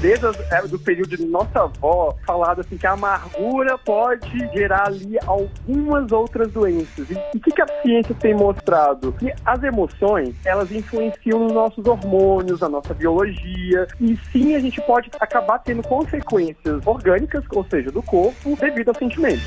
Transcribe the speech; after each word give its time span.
desde 0.00 0.26
o 0.26 0.68
do 0.68 0.78
período 0.78 1.16
de 1.16 1.24
nossa 1.24 1.62
avó, 1.62 2.14
falado 2.26 2.60
assim 2.60 2.76
que 2.76 2.86
a 2.86 2.92
amargura 2.92 3.78
pode 3.78 4.38
gerar 4.54 4.88
ali 4.88 5.18
algumas 5.26 6.10
outras 6.12 6.50
doenças. 6.52 7.10
E 7.10 7.14
o 7.36 7.40
que, 7.40 7.50
que 7.50 7.62
a 7.62 7.66
ciência 7.82 8.14
tem 8.14 8.34
mostrado? 8.34 9.12
Que 9.12 9.32
as 9.44 9.62
emoções, 9.62 10.34
elas 10.44 10.70
influenciam 10.70 11.40
nos 11.40 11.52
nossos 11.52 11.86
hormônios, 11.86 12.60
na 12.60 12.68
nossa 12.68 12.94
biologia, 12.94 13.86
e 14.00 14.16
sim 14.32 14.54
a 14.54 14.60
gente 14.60 14.80
pode 14.82 15.10
acabar 15.20 15.58
tendo 15.60 15.82
consequências 15.82 16.86
orgânicas, 16.86 17.44
ou 17.50 17.64
seja, 17.64 17.90
do 17.90 18.02
corpo, 18.02 18.56
devido 18.56 18.88
aos 18.88 18.98
sentimentos. 18.98 19.44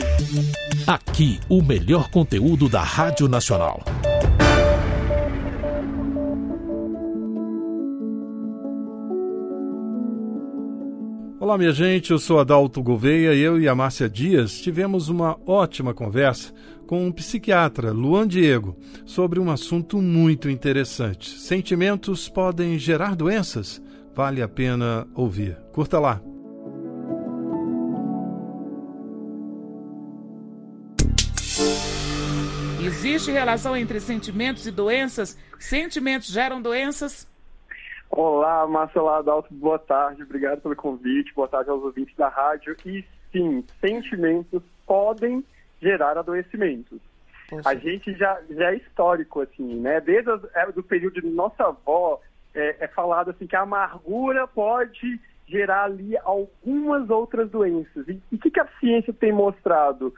Aqui, 0.87 1.39
o 1.49 1.61
melhor 1.61 2.09
conteúdo 2.09 2.69
da 2.69 2.81
Rádio 2.81 3.27
Nacional. 3.27 3.79
Olá, 11.49 11.57
minha 11.57 11.71
gente, 11.71 12.11
eu 12.11 12.19
sou 12.19 12.39
Adalto 12.39 12.79
Gouveia 12.79 13.33
e 13.33 13.39
eu 13.39 13.59
e 13.59 13.67
a 13.67 13.73
Márcia 13.73 14.07
Dias 14.07 14.61
tivemos 14.61 15.09
uma 15.09 15.35
ótima 15.47 15.95
conversa 15.95 16.53
com 16.85 17.07
um 17.07 17.11
psiquiatra, 17.11 17.91
Luan 17.91 18.27
Diego, 18.27 18.77
sobre 19.03 19.39
um 19.39 19.49
assunto 19.49 19.99
muito 19.99 20.47
interessante. 20.47 21.27
Sentimentos 21.39 22.29
podem 22.29 22.77
gerar 22.77 23.15
doenças? 23.15 23.81
Vale 24.13 24.43
a 24.43 24.47
pena 24.47 25.07
ouvir. 25.15 25.57
Curta 25.73 25.97
lá. 25.97 26.21
Existe 32.79 33.31
relação 33.31 33.75
entre 33.75 33.99
sentimentos 33.99 34.67
e 34.67 34.71
doenças? 34.71 35.35
Sentimentos 35.57 36.29
geram 36.29 36.61
doenças? 36.61 37.27
Olá, 38.11 38.65
Márcio 38.67 39.07
Adalto, 39.07 39.53
boa 39.53 39.77
tarde, 39.77 40.23
obrigado 40.23 40.61
pelo 40.61 40.75
convite, 40.75 41.33
boa 41.33 41.47
tarde 41.47 41.69
aos 41.69 41.83
ouvintes 41.83 42.15
da 42.15 42.27
rádio. 42.27 42.75
E 42.83 43.05
sim, 43.31 43.63
sentimentos 43.79 44.63
podem 44.85 45.45
gerar 45.79 46.17
adoecimentos. 46.17 46.99
Poxa. 47.49 47.69
A 47.69 47.75
gente 47.75 48.13
já, 48.13 48.39
já 48.49 48.71
é 48.71 48.77
histórico, 48.77 49.41
assim, 49.41 49.79
né? 49.79 50.01
Desde 50.01 50.29
o 50.29 50.41
é, 50.53 50.71
do 50.71 50.83
período 50.83 51.21
de 51.21 51.29
nossa 51.29 51.65
avó, 51.65 52.19
é, 52.53 52.77
é 52.79 52.87
falado 52.87 53.29
assim 53.29 53.45
que 53.45 53.55
a 53.55 53.61
amargura 53.61 54.47
pode 54.47 55.19
gerar 55.47 55.85
ali 55.85 56.17
algumas 56.17 57.09
outras 57.09 57.49
doenças. 57.49 58.07
E 58.07 58.21
o 58.31 58.37
que, 58.37 58.49
que 58.49 58.59
a 58.59 58.67
ciência 58.79 59.13
tem 59.13 59.31
mostrado? 59.31 60.13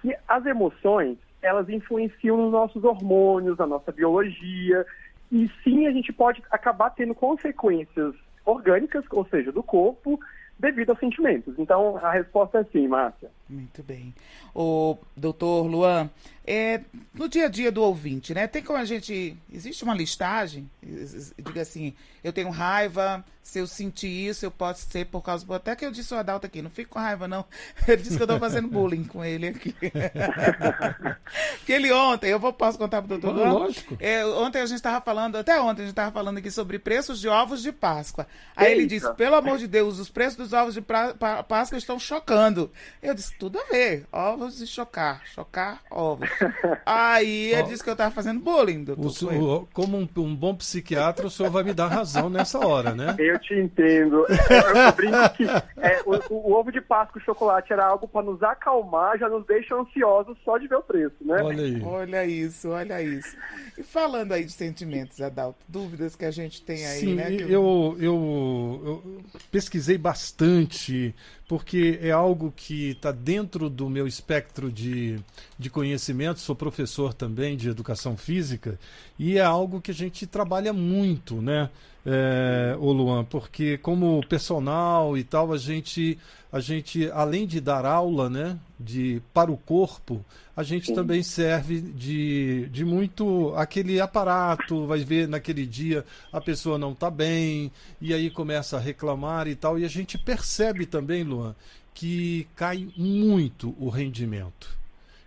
Que 0.00 0.14
as 0.28 0.44
emoções, 0.46 1.18
elas 1.42 1.68
influenciam 1.68 2.36
nos 2.36 2.52
nossos 2.52 2.84
hormônios, 2.84 3.58
na 3.58 3.66
nossa 3.66 3.92
biologia, 3.92 4.86
e 5.30 5.48
sim, 5.62 5.86
a 5.86 5.92
gente 5.92 6.12
pode 6.12 6.42
acabar 6.50 6.90
tendo 6.90 7.14
consequências 7.14 8.14
orgânicas, 8.44 9.04
ou 9.10 9.24
seja, 9.26 9.52
do 9.52 9.62
corpo, 9.62 10.18
devido 10.58 10.90
aos 10.90 10.98
sentimentos. 10.98 11.58
Então, 11.58 11.96
a 11.98 12.10
resposta 12.10 12.58
é 12.58 12.64
sim, 12.64 12.88
Márcia. 12.88 13.30
Muito 13.50 13.82
bem. 13.82 14.14
O 14.54 14.96
doutor 15.16 15.66
Luan, 15.66 16.08
é, 16.46 16.82
no 17.12 17.28
dia 17.28 17.46
a 17.46 17.48
dia 17.48 17.72
do 17.72 17.82
ouvinte, 17.82 18.32
né? 18.32 18.46
Tem 18.46 18.62
como 18.62 18.78
a 18.78 18.84
gente. 18.84 19.36
Existe 19.52 19.82
uma 19.82 19.92
listagem? 19.92 20.70
Diga 20.80 21.62
assim, 21.62 21.92
eu 22.22 22.32
tenho 22.32 22.50
raiva, 22.50 23.24
se 23.42 23.58
eu 23.58 23.66
sentir 23.66 24.28
isso, 24.28 24.44
eu 24.44 24.50
posso 24.50 24.88
ser 24.88 25.06
por 25.06 25.22
causa. 25.22 25.44
Até 25.54 25.74
que 25.74 25.84
eu 25.84 25.90
disse 25.90 26.14
o 26.14 26.16
Adalto 26.16 26.46
aqui, 26.46 26.62
não 26.62 26.70
fico 26.70 26.90
com 26.90 26.98
raiva, 26.98 27.26
não. 27.26 27.44
Ele 27.88 27.96
disse 27.96 28.16
que 28.16 28.22
eu 28.22 28.24
estou 28.24 28.38
fazendo 28.38 28.68
bullying 28.70 29.04
com 29.04 29.24
ele 29.24 29.48
aqui. 29.48 29.74
Porque 31.58 31.72
ele 31.72 31.92
ontem, 31.92 32.30
eu 32.30 32.38
vou, 32.38 32.52
posso 32.52 32.78
contar 32.78 33.02
para 33.02 33.14
o 33.14 33.18
doutor 33.18 33.36
Luan? 33.36 33.52
Lógico. 33.52 33.96
É, 33.98 34.24
ontem 34.24 34.60
a 34.60 34.66
gente 34.66 34.76
estava 34.76 35.00
falando, 35.00 35.36
até 35.36 35.60
ontem 35.60 35.82
a 35.82 35.84
gente 35.84 35.92
estava 35.92 36.12
falando 36.12 36.38
aqui 36.38 36.50
sobre 36.50 36.78
preços 36.78 37.20
de 37.20 37.28
ovos 37.28 37.62
de 37.62 37.72
Páscoa. 37.72 38.26
Aí 38.54 38.68
Eita. 38.68 38.80
ele 38.80 38.86
disse, 38.86 39.12
pelo 39.14 39.36
amor 39.36 39.58
de 39.58 39.66
Deus, 39.66 39.98
os 39.98 40.08
preços 40.08 40.36
dos 40.36 40.52
ovos 40.52 40.74
de 40.74 40.82
Páscoa 40.82 41.78
estão 41.78 41.98
chocando. 41.98 42.70
Eu 43.02 43.14
disse, 43.14 43.34
tudo 43.40 43.58
a 43.58 43.64
ver. 43.72 44.04
Ovos 44.12 44.58
de 44.58 44.66
chocar. 44.66 45.22
Chocar 45.24 45.80
ovos. 45.90 46.28
Aí 46.84 47.54
ele 47.54 47.62
disse 47.62 47.82
que 47.82 47.88
eu 47.88 47.94
estava 47.94 48.10
fazendo 48.10 48.38
bullying, 48.38 48.84
doutor. 48.84 49.32
O, 49.32 49.54
o, 49.54 49.66
como 49.72 49.96
um, 49.96 50.06
um, 50.18 50.36
bom 50.36 50.54
psiquiatra, 50.54 51.26
o 51.26 51.30
senhor 51.30 51.50
vai 51.50 51.62
me 51.62 51.72
dar 51.72 51.86
razão 51.86 52.28
nessa 52.28 52.58
hora, 52.58 52.94
né? 52.94 53.16
Eu 53.18 53.38
te 53.38 53.54
entendo. 53.54 54.26
Eu, 54.50 54.76
eu 54.76 54.92
brinco 54.92 55.30
que 55.36 55.44
é, 55.78 56.02
o, 56.04 56.34
o, 56.34 56.52
ovo 56.52 56.70
de 56.70 56.80
Páscoa 56.80 57.20
e 57.20 57.24
chocolate 57.24 57.72
era 57.72 57.86
algo 57.86 58.06
para 58.06 58.26
nos 58.26 58.42
acalmar, 58.42 59.16
já 59.16 59.28
nos 59.28 59.46
deixa 59.46 59.74
ansiosos 59.74 60.36
só 60.44 60.58
de 60.58 60.66
ver 60.66 60.76
o 60.76 60.82
preço, 60.82 61.14
né? 61.20 61.40
Olha 61.42 61.64
aí. 61.64 61.82
Olha 61.82 62.26
isso, 62.26 62.68
olha 62.68 63.00
isso. 63.00 63.36
E 63.78 63.82
falando 63.82 64.32
aí 64.32 64.44
de 64.44 64.52
sentimentos, 64.52 65.20
Adalto, 65.20 65.58
dúvidas 65.68 66.16
que 66.16 66.24
a 66.24 66.30
gente 66.30 66.62
tem 66.62 66.84
aí, 66.84 67.00
Sim, 67.00 67.14
né? 67.14 67.32
Eu, 67.32 67.96
eu, 67.98 68.82
eu 68.84 69.22
pesquisei 69.50 69.96
bastante 69.96 71.14
porque 71.50 71.98
é 72.00 72.12
algo 72.12 72.52
que 72.54 72.90
está 72.90 73.10
dentro 73.10 73.29
do 73.70 73.88
meu 73.88 74.06
espectro 74.06 74.72
de, 74.72 75.20
de 75.58 75.70
conhecimento. 75.70 76.40
Sou 76.40 76.56
professor 76.56 77.14
também 77.14 77.56
de 77.56 77.68
educação 77.68 78.16
física 78.16 78.78
e 79.18 79.38
é 79.38 79.42
algo 79.42 79.80
que 79.80 79.92
a 79.92 79.94
gente 79.94 80.26
trabalha 80.26 80.72
muito, 80.72 81.40
né, 81.40 81.70
é, 82.04 82.74
o 82.78 82.90
Luan? 82.90 83.24
Porque 83.24 83.78
como 83.78 84.26
personal 84.26 85.16
e 85.16 85.22
tal, 85.22 85.52
a 85.52 85.58
gente, 85.58 86.18
a 86.50 86.58
gente 86.58 87.10
além 87.12 87.46
de 87.46 87.60
dar 87.60 87.84
aula, 87.84 88.28
né, 88.28 88.58
de 88.78 89.22
para 89.32 89.52
o 89.52 89.56
corpo, 89.56 90.24
a 90.56 90.62
gente 90.62 90.86
Sim. 90.86 90.94
também 90.94 91.22
serve 91.22 91.80
de, 91.80 92.68
de 92.70 92.84
muito 92.84 93.54
aquele 93.56 94.00
aparato, 94.00 94.86
vai 94.86 95.04
ver 95.04 95.28
naquele 95.28 95.66
dia 95.66 96.04
a 96.32 96.40
pessoa 96.40 96.78
não 96.78 96.92
está 96.92 97.10
bem, 97.10 97.70
e 98.00 98.12
aí 98.12 98.30
começa 98.30 98.76
a 98.76 98.80
reclamar 98.80 99.46
e 99.48 99.54
tal, 99.54 99.78
e 99.78 99.84
a 99.84 99.88
gente 99.88 100.18
percebe 100.18 100.86
também, 100.86 101.22
Luan, 101.22 101.54
que 102.00 102.48
cai 102.56 102.88
muito 102.96 103.76
o 103.78 103.90
rendimento. 103.90 104.74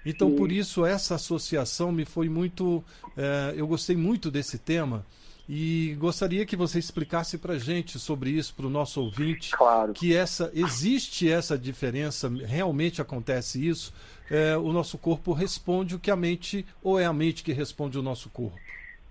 Então, 0.04 0.32
Sim. 0.32 0.36
por 0.36 0.52
isso, 0.52 0.84
essa 0.84 1.14
associação 1.14 1.92
me 1.92 2.04
foi 2.04 2.28
muito. 2.28 2.84
É, 3.16 3.54
eu 3.56 3.68
gostei 3.68 3.96
muito 3.96 4.32
desse 4.32 4.58
tema 4.58 5.06
e 5.48 5.96
gostaria 6.00 6.48
que 6.48 6.56
você 6.56 6.80
explicasse 6.80 7.38
para 7.38 7.60
gente 7.60 8.00
sobre 8.00 8.32
isso, 8.32 8.56
para 8.56 8.66
o 8.66 8.72
nosso 8.72 9.02
ouvinte. 9.02 9.52
Claro. 9.52 9.94
Que 9.94 10.16
essa, 10.16 10.52
existe 10.56 11.32
essa 11.32 11.56
diferença, 11.56 12.28
realmente 12.44 13.00
acontece 13.00 13.66
isso. 13.66 13.94
É, 14.32 14.58
o 14.58 14.74
nosso 14.74 14.98
corpo 14.98 15.32
responde 15.32 15.94
o 15.94 16.00
que 16.00 16.10
a 16.10 16.16
mente, 16.16 16.66
ou 16.82 17.00
é 17.00 17.06
a 17.06 17.14
mente 17.14 17.44
que 17.44 17.54
responde 17.54 18.00
o 18.00 18.02
nosso 18.02 18.32
corpo? 18.32 18.58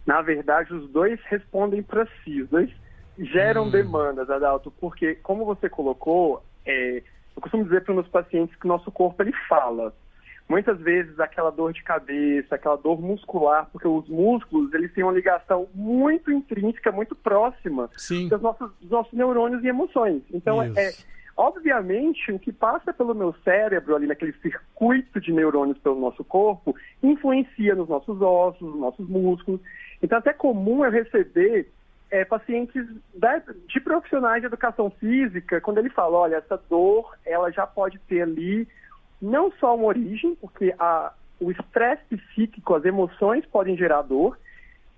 Na 0.04 0.20
verdade, 0.20 0.74
os 0.74 0.90
dois 0.90 1.20
respondem 1.26 1.80
para 1.80 2.08
si, 2.24 2.42
os 2.42 2.48
dois 2.48 2.70
geram 3.16 3.66
hum. 3.66 3.70
demandas, 3.70 4.28
Adalto, 4.28 4.68
porque, 4.80 5.14
como 5.22 5.44
você 5.44 5.68
colocou, 5.68 6.42
é, 6.66 7.04
eu 7.36 7.42
costumo 7.42 7.64
dizer 7.64 7.82
para 7.82 7.92
os 7.92 7.96
meus 7.96 8.08
pacientes 8.08 8.54
que 8.56 8.64
o 8.66 8.68
nosso 8.68 8.90
corpo 8.90 9.22
ele 9.22 9.32
fala. 9.48 9.94
Muitas 10.48 10.78
vezes 10.80 11.18
aquela 11.18 11.50
dor 11.50 11.72
de 11.72 11.82
cabeça, 11.82 12.54
aquela 12.54 12.76
dor 12.76 13.00
muscular, 13.00 13.68
porque 13.70 13.88
os 13.88 14.08
músculos 14.08 14.72
eles 14.74 14.92
têm 14.92 15.04
uma 15.04 15.12
ligação 15.12 15.68
muito 15.74 16.30
intrínseca, 16.30 16.92
muito 16.92 17.14
próxima 17.14 17.88
dos 18.28 18.40
nossos, 18.42 18.70
dos 18.80 18.90
nossos 18.90 19.12
neurônios 19.12 19.64
e 19.64 19.68
emoções. 19.68 20.22
Então, 20.30 20.62
é, 20.62 20.92
obviamente, 21.36 22.32
o 22.32 22.38
que 22.38 22.52
passa 22.52 22.92
pelo 22.92 23.14
meu 23.14 23.34
cérebro, 23.44 23.94
ali 23.94 24.06
naquele 24.06 24.34
circuito 24.42 25.20
de 25.20 25.32
neurônios 25.32 25.78
pelo 25.78 25.98
nosso 25.98 26.24
corpo, 26.24 26.76
influencia 27.02 27.74
nos 27.74 27.88
nossos 27.88 28.20
ossos, 28.20 28.60
nos 28.60 28.80
nossos 28.80 29.08
músculos. 29.08 29.60
Então, 30.02 30.18
até 30.18 30.30
é 30.30 30.34
comum 30.34 30.84
eu 30.84 30.90
receber 30.90 31.72
é, 32.12 32.26
pacientes 32.26 32.86
da, 33.14 33.42
de 33.66 33.80
profissionais 33.80 34.42
de 34.42 34.46
educação 34.46 34.90
física, 34.90 35.62
quando 35.62 35.78
ele 35.78 35.88
fala, 35.88 36.18
olha, 36.18 36.36
essa 36.36 36.60
dor, 36.68 37.16
ela 37.24 37.50
já 37.50 37.66
pode 37.66 37.98
ter 38.00 38.20
ali 38.20 38.68
não 39.20 39.50
só 39.52 39.74
uma 39.74 39.86
origem, 39.86 40.34
porque 40.34 40.74
a, 40.78 41.14
o 41.40 41.50
estresse 41.50 42.14
psíquico, 42.14 42.74
as 42.74 42.84
emoções 42.84 43.46
podem 43.46 43.78
gerar 43.78 44.02
dor, 44.02 44.38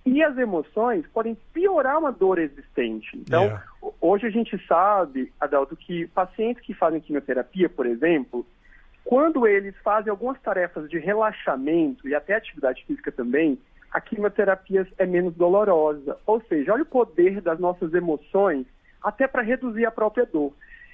e 0.04 0.22
as 0.24 0.36
emoções 0.36 1.06
podem 1.14 1.36
piorar 1.52 2.00
uma 2.00 2.10
dor 2.10 2.38
existente. 2.38 3.16
Então, 3.16 3.44
yeah. 3.44 3.64
É. 3.82 3.88
hoje 4.00 4.26
a 4.26 4.30
gente 4.30 4.60
sabe, 4.66 5.32
Adalto, 5.40 5.76
que 5.76 6.08
pacientes 6.08 6.62
que 6.64 6.74
fazem 6.74 7.00
quimioterapia, 7.00 7.68
por 7.68 7.86
exemplo, 7.86 8.44
quando 9.04 9.46
eles 9.46 9.74
fazem 9.84 10.10
algumas 10.10 10.38
tarefas 10.40 10.90
de 10.90 10.98
relaxamento 10.98 12.08
e 12.08 12.14
até 12.14 12.34
atividade 12.34 12.84
física 12.84 13.12
também, 13.12 13.56
a 13.94 14.00
quimioterapia 14.00 14.86
é 14.98 15.06
menos 15.06 15.34
dolorosa. 15.36 16.18
Ou 16.26 16.42
seja, 16.48 16.72
olha 16.72 16.82
o 16.82 16.86
poder 16.86 17.40
das 17.40 17.60
nossas 17.60 17.94
emoções 17.94 18.66
até 19.00 19.28
para 19.28 19.40
reduzir 19.40 19.86
a 19.86 19.90
própria 19.92 20.26
dor. 20.26 20.52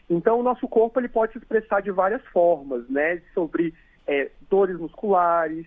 Então, 0.08 0.38
o 0.38 0.42
nosso 0.42 0.68
corpo 0.68 1.00
ele 1.00 1.08
pode 1.08 1.32
se 1.32 1.38
expressar 1.38 1.80
de 1.80 1.90
várias 1.90 2.22
formas, 2.26 2.86
né? 2.90 3.22
Sobre 3.32 3.72
é, 4.06 4.30
dores 4.50 4.78
musculares, 4.78 5.66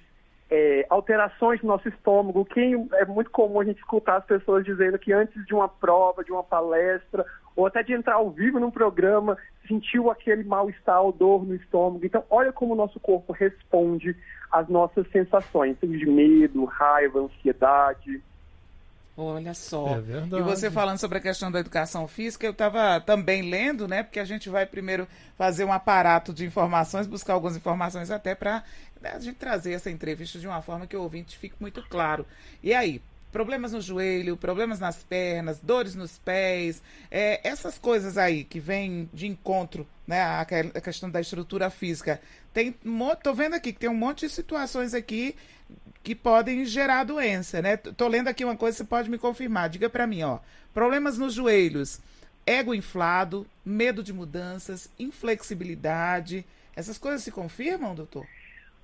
é, 0.51 0.85
alterações 0.89 1.59
no 1.63 1.69
nosso 1.69 1.89
estômago. 1.89 2.45
Quem 2.45 2.87
é 2.93 3.05
muito 3.05 3.31
comum 3.31 3.59
a 3.59 3.65
gente 3.65 3.79
escutar 3.79 4.17
as 4.17 4.25
pessoas 4.25 4.63
dizendo 4.63 4.99
que 4.99 5.11
antes 5.11 5.43
de 5.45 5.55
uma 5.55 5.67
prova, 5.67 6.23
de 6.23 6.31
uma 6.31 6.43
palestra, 6.43 7.25
ou 7.55 7.65
até 7.65 7.83
de 7.83 7.93
entrar 7.93 8.15
ao 8.15 8.29
vivo 8.29 8.59
num 8.59 8.71
programa, 8.71 9.37
sentiu 9.67 10.09
aquele 10.09 10.43
mal-estar 10.43 11.01
dor 11.11 11.45
no 11.45 11.55
estômago. 11.55 12.05
Então, 12.05 12.23
olha 12.29 12.51
como 12.51 12.73
o 12.73 12.77
nosso 12.77 12.99
corpo 12.99 13.31
responde 13.33 14.15
às 14.51 14.67
nossas 14.67 15.09
sensações, 15.11 15.77
de 15.81 16.05
medo, 16.05 16.65
raiva, 16.65 17.19
ansiedade. 17.19 18.21
Olha 19.15 19.53
só. 19.53 19.95
É 19.95 20.01
verdade. 20.01 20.41
E 20.41 20.41
você 20.41 20.71
falando 20.71 20.97
sobre 20.97 21.19
a 21.19 21.21
questão 21.21 21.51
da 21.51 21.59
educação 21.59 22.07
física, 22.07 22.45
eu 22.47 22.51
estava 22.51 22.99
também 22.99 23.47
lendo, 23.47 23.87
né? 23.87 24.01
Porque 24.01 24.19
a 24.19 24.25
gente 24.25 24.49
vai 24.49 24.65
primeiro 24.65 25.07
fazer 25.37 25.63
um 25.65 25.71
aparato 25.71 26.33
de 26.33 26.45
informações, 26.45 27.05
buscar 27.05 27.33
algumas 27.33 27.55
informações 27.55 28.09
até 28.09 28.33
para 28.33 28.63
né, 28.99 29.11
a 29.13 29.19
gente 29.19 29.35
trazer 29.35 29.73
essa 29.73 29.91
entrevista 29.91 30.39
de 30.39 30.47
uma 30.47 30.61
forma 30.63 30.87
que 30.87 30.97
o 30.97 31.01
ouvinte 31.01 31.37
fique 31.37 31.55
muito 31.59 31.83
claro. 31.89 32.25
E 32.63 32.73
aí, 32.73 33.01
problemas 33.33 33.73
no 33.73 33.81
joelho, 33.81 34.37
problemas 34.37 34.79
nas 34.79 34.97
pernas, 34.97 35.59
dores 35.59 35.95
nos 35.95 36.19
pés, 36.19 36.81
é, 37.09 37.45
essas 37.45 37.79
coisas 37.79 38.17
aí 38.17 38.43
que 38.43 38.59
vêm 38.59 39.09
de 39.11 39.27
encontro, 39.27 39.85
né, 40.07 40.21
a, 40.21 40.41
a 40.41 40.81
questão 40.81 41.09
da 41.09 41.19
estrutura 41.19 41.69
física. 41.71 42.21
Tem, 42.53 42.73
tô 43.23 43.33
vendo 43.33 43.55
aqui 43.55 43.73
que 43.73 43.79
tem 43.79 43.89
um 43.89 43.95
monte 43.95 44.27
de 44.27 44.31
situações 44.31 44.93
aqui 44.93 45.35
que 46.03 46.13
podem 46.13 46.63
gerar 46.65 47.05
doença, 47.05 47.61
né? 47.61 47.77
Tô 47.77 48.07
lendo 48.07 48.27
aqui 48.27 48.45
uma 48.45 48.55
coisa, 48.55 48.77
você 48.77 48.83
pode 48.83 49.09
me 49.09 49.17
confirmar. 49.17 49.69
Diga 49.69 49.89
para 49.89 50.05
mim, 50.05 50.21
ó. 50.21 50.39
Problemas 50.73 51.17
nos 51.17 51.33
joelhos, 51.33 51.99
ego 52.45 52.75
inflado, 52.75 53.47
medo 53.65 54.03
de 54.03 54.13
mudanças, 54.13 54.89
inflexibilidade. 54.99 56.45
Essas 56.75 56.97
coisas 56.97 57.23
se 57.23 57.31
confirmam, 57.31 57.95
doutor? 57.95 58.27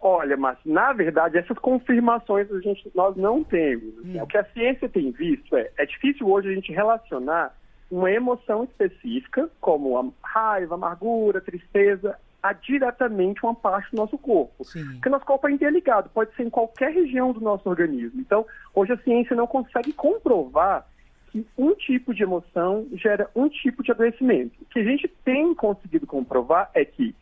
Olha, 0.02 0.38
mas 0.38 0.58
na 0.66 0.94
verdade 0.94 1.38
essas 1.38 1.58
confirmações 1.58 2.50
a 2.52 2.60
gente, 2.62 2.90
nós 2.96 3.16
não 3.18 3.44
temos. 3.44 3.96
Hum. 4.06 4.22
O 4.22 4.28
que 4.28 4.38
a 4.38 4.46
ciência 4.46 4.88
tem 4.88 5.12
visto 5.12 5.56
é, 5.56 5.70
é 5.78 5.86
difícil 5.86 6.30
hoje 6.30 6.50
a 6.50 6.54
gente 6.54 6.72
relacionar 6.72 7.54
uma 7.92 8.12
emoção 8.12 8.64
específica, 8.64 9.50
como 9.60 9.98
a 9.98 10.06
raiva, 10.24 10.76
amargura, 10.76 11.42
tristeza, 11.42 12.18
a 12.42 12.54
diretamente 12.54 13.44
uma 13.44 13.56
parte 13.56 13.92
do 13.92 13.98
nosso 13.98 14.18
corpo. 14.18 14.64
Sim. 14.64 14.86
Porque 14.94 15.10
nosso 15.10 15.26
corpo 15.26 15.48
é 15.48 15.52
interligado, 15.52 16.10
pode 16.10 16.34
ser 16.36 16.44
em 16.44 16.50
qualquer 16.50 16.94
região 16.94 17.34
do 17.34 17.42
nosso 17.42 17.68
organismo. 17.68 18.22
Então, 18.22 18.46
hoje 18.74 18.94
a 18.94 18.98
ciência 18.98 19.36
não 19.36 19.48
consegue 19.48 19.92
comprovar 19.92 20.88
que 21.32 21.46
um 21.58 21.74
tipo 21.76 22.14
de 22.14 22.24
emoção 22.24 22.88
gera 22.94 23.30
um 23.36 23.50
tipo 23.50 23.84
de 23.84 23.92
adoecimento. 23.92 24.56
O 24.62 24.66
que 24.66 24.80
a 24.80 24.84
gente 24.84 25.08
tem 25.24 25.54
conseguido 25.54 26.08
comprovar 26.08 26.70
é 26.74 26.86
que 26.86 27.16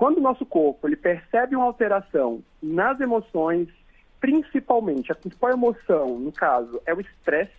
quando 0.00 0.16
o 0.16 0.22
nosso 0.22 0.46
corpo 0.46 0.88
ele 0.88 0.96
percebe 0.96 1.54
uma 1.54 1.66
alteração 1.66 2.42
nas 2.62 2.98
emoções, 3.00 3.68
principalmente 4.18 5.12
a 5.12 5.14
principal 5.14 5.50
emoção, 5.50 6.18
no 6.18 6.32
caso, 6.32 6.80
é 6.86 6.94
o 6.94 7.02
estresse, 7.02 7.52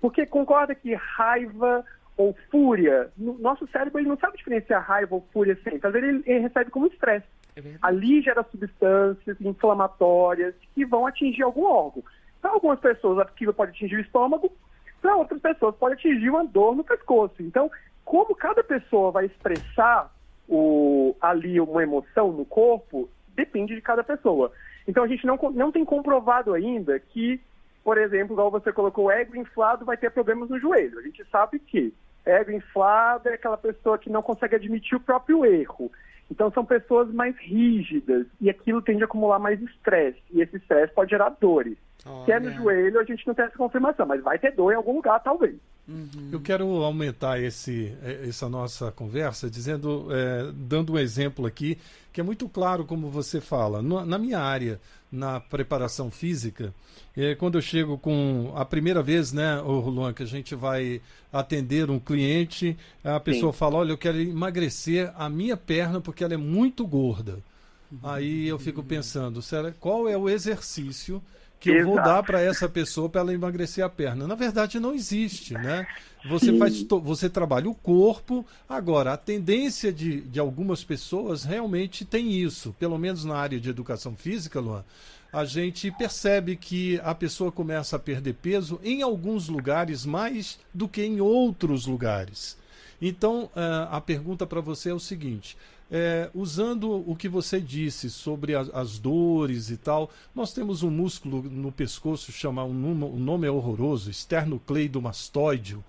porque 0.00 0.24
concorda 0.24 0.76
que 0.76 0.94
raiva 0.94 1.84
ou 2.16 2.36
fúria, 2.52 3.10
no 3.16 3.36
nosso 3.36 3.66
cérebro 3.66 3.98
ele 3.98 4.08
não 4.08 4.16
sabe 4.16 4.36
diferenciar 4.36 4.80
raiva 4.80 5.16
ou 5.16 5.26
fúria 5.32 5.58
sempre. 5.64 5.80
Às 5.82 5.92
vezes 5.92 6.08
ele, 6.08 6.22
ele 6.24 6.38
recebe 6.38 6.70
como 6.70 6.86
estresse. 6.86 7.26
É 7.56 7.60
Ali 7.82 8.22
gera 8.22 8.44
substâncias 8.44 9.40
inflamatórias 9.40 10.54
que 10.76 10.84
vão 10.84 11.04
atingir 11.04 11.42
algum 11.42 11.64
órgão. 11.64 12.04
Para 12.40 12.52
algumas 12.52 12.78
pessoas, 12.78 13.18
aquilo 13.18 13.52
pode 13.52 13.72
atingir 13.72 13.96
o 13.96 14.00
estômago, 14.02 14.52
para 15.00 15.16
outras 15.16 15.40
pessoas 15.40 15.74
pode 15.74 15.94
atingir 15.94 16.30
uma 16.30 16.44
dor 16.44 16.76
no 16.76 16.84
pescoço. 16.84 17.34
Então, 17.40 17.68
como 18.04 18.36
cada 18.36 18.62
pessoa 18.62 19.10
vai 19.10 19.26
expressar 19.26 20.11
o, 20.48 21.14
ali 21.20 21.60
uma 21.60 21.82
emoção 21.82 22.32
no 22.32 22.44
corpo, 22.44 23.08
depende 23.34 23.74
de 23.74 23.80
cada 23.80 24.04
pessoa. 24.04 24.52
Então, 24.86 25.04
a 25.04 25.08
gente 25.08 25.26
não, 25.26 25.38
não 25.54 25.70
tem 25.72 25.84
comprovado 25.84 26.52
ainda 26.52 26.98
que 26.98 27.40
por 27.84 27.98
exemplo, 27.98 28.34
igual 28.34 28.50
você 28.50 28.72
colocou, 28.72 29.10
ego 29.10 29.36
inflado 29.36 29.84
vai 29.84 29.96
ter 29.96 30.10
problemas 30.10 30.48
no 30.48 30.58
joelho. 30.58 30.98
A 30.98 31.02
gente 31.02 31.24
sabe 31.30 31.58
que 31.58 31.92
ego 32.24 32.52
inflado 32.52 33.28
é 33.28 33.34
aquela 33.34 33.56
pessoa 33.56 33.98
que 33.98 34.10
não 34.10 34.22
consegue 34.22 34.54
admitir 34.54 34.96
o 34.96 35.00
próprio 35.00 35.44
erro. 35.44 35.90
Então 36.30 36.50
são 36.52 36.64
pessoas 36.64 37.12
mais 37.12 37.36
rígidas 37.36 38.26
e 38.40 38.48
aquilo 38.48 38.80
tende 38.80 39.02
a 39.02 39.06
acumular 39.06 39.38
mais 39.38 39.60
estresse. 39.60 40.22
E 40.30 40.40
esse 40.40 40.56
estresse 40.56 40.94
pode 40.94 41.10
gerar 41.10 41.30
dores. 41.40 41.76
Olha. 42.04 42.24
Se 42.24 42.32
é 42.32 42.40
no 42.40 42.52
joelho, 42.52 43.00
a 43.00 43.04
gente 43.04 43.26
não 43.26 43.34
tem 43.34 43.44
essa 43.44 43.56
confirmação, 43.56 44.06
mas 44.06 44.22
vai 44.22 44.38
ter 44.38 44.52
dor 44.52 44.72
em 44.72 44.76
algum 44.76 44.96
lugar, 44.96 45.20
talvez. 45.20 45.54
Uhum. 45.88 46.30
Eu 46.30 46.40
quero 46.40 46.66
aumentar 46.82 47.40
esse, 47.40 47.92
essa 48.26 48.48
nossa 48.48 48.92
conversa 48.92 49.50
dizendo, 49.50 50.08
é, 50.10 50.52
dando 50.54 50.92
um 50.94 50.98
exemplo 50.98 51.44
aqui 51.46 51.78
que 52.12 52.20
é 52.20 52.24
muito 52.24 52.48
claro 52.48 52.84
como 52.84 53.10
você 53.10 53.40
fala. 53.40 53.82
No, 53.82 54.04
na 54.04 54.18
minha 54.18 54.38
área, 54.38 54.80
na 55.10 55.40
preparação 55.40 56.10
física, 56.10 56.72
é, 57.16 57.34
quando 57.34 57.58
eu 57.58 57.62
chego 57.62 57.98
com 57.98 58.52
a 58.54 58.64
primeira 58.64 59.02
vez, 59.02 59.32
né, 59.32 59.60
o 59.60 59.80
Luan, 59.80 60.12
que 60.12 60.22
a 60.22 60.26
gente 60.26 60.54
vai 60.54 61.00
atender 61.32 61.90
um 61.90 61.98
cliente, 61.98 62.76
a 63.02 63.18
pessoa 63.18 63.52
Sim. 63.52 63.58
fala: 63.58 63.78
Olha, 63.78 63.92
eu 63.92 63.98
quero 63.98 64.20
emagrecer 64.20 65.12
a 65.16 65.28
minha 65.28 65.56
perna 65.56 66.00
porque 66.00 66.22
ela 66.22 66.34
é 66.34 66.38
muito 66.38 66.86
gorda. 66.86 67.38
Uhum. 67.90 67.98
Aí 68.02 68.48
eu 68.48 68.58
fico 68.58 68.82
pensando, 68.82 69.42
será, 69.42 69.72
qual 69.72 70.08
é 70.08 70.16
o 70.16 70.28
exercício 70.28 71.22
que 71.62 71.70
eu 71.70 71.86
vou 71.86 71.94
dar 71.94 72.24
para 72.24 72.40
essa 72.40 72.68
pessoa 72.68 73.08
para 73.08 73.20
ela 73.20 73.32
emagrecer 73.32 73.84
a 73.84 73.88
perna. 73.88 74.26
Na 74.26 74.34
verdade, 74.34 74.80
não 74.80 74.92
existe, 74.92 75.54
né? 75.54 75.86
Você 76.28 76.58
faz, 76.58 76.82
você 76.82 77.30
trabalha 77.30 77.70
o 77.70 77.74
corpo. 77.74 78.44
Agora, 78.68 79.12
a 79.12 79.16
tendência 79.16 79.92
de, 79.92 80.22
de 80.22 80.40
algumas 80.40 80.82
pessoas 80.82 81.44
realmente 81.44 82.04
tem 82.04 82.32
isso. 82.32 82.74
Pelo 82.80 82.98
menos 82.98 83.24
na 83.24 83.36
área 83.36 83.60
de 83.60 83.70
educação 83.70 84.16
física, 84.16 84.58
Luan, 84.58 84.84
a 85.32 85.44
gente 85.44 85.88
percebe 85.92 86.56
que 86.56 87.00
a 87.04 87.14
pessoa 87.14 87.52
começa 87.52 87.94
a 87.94 88.00
perder 88.00 88.34
peso 88.34 88.80
em 88.82 89.00
alguns 89.02 89.48
lugares 89.48 90.04
mais 90.04 90.58
do 90.74 90.88
que 90.88 91.04
em 91.04 91.20
outros 91.20 91.86
lugares. 91.86 92.58
Então, 93.00 93.48
eh, 93.54 93.88
a 93.88 94.00
pergunta 94.00 94.46
para 94.46 94.60
você 94.60 94.90
é 94.90 94.94
o 94.94 95.00
seguinte: 95.00 95.56
é, 95.92 96.30
usando 96.34 96.90
o 96.90 97.14
que 97.14 97.28
você 97.28 97.60
disse 97.60 98.08
sobre 98.08 98.54
as, 98.54 98.70
as, 98.74 98.98
dores 98.98 99.68
e 99.68 99.76
tal, 99.76 100.10
nós 100.34 100.54
temos 100.54 100.82
um 100.82 100.90
músculo 100.90 101.42
no 101.42 101.70
pescoço, 101.70 102.32
chama, 102.32 102.64
um, 102.64 103.04
o 103.04 103.18
nome 103.18 103.46
é 103.46 103.50
horroroso, 103.50 104.10
esternocleidomastoideo, 104.10 105.84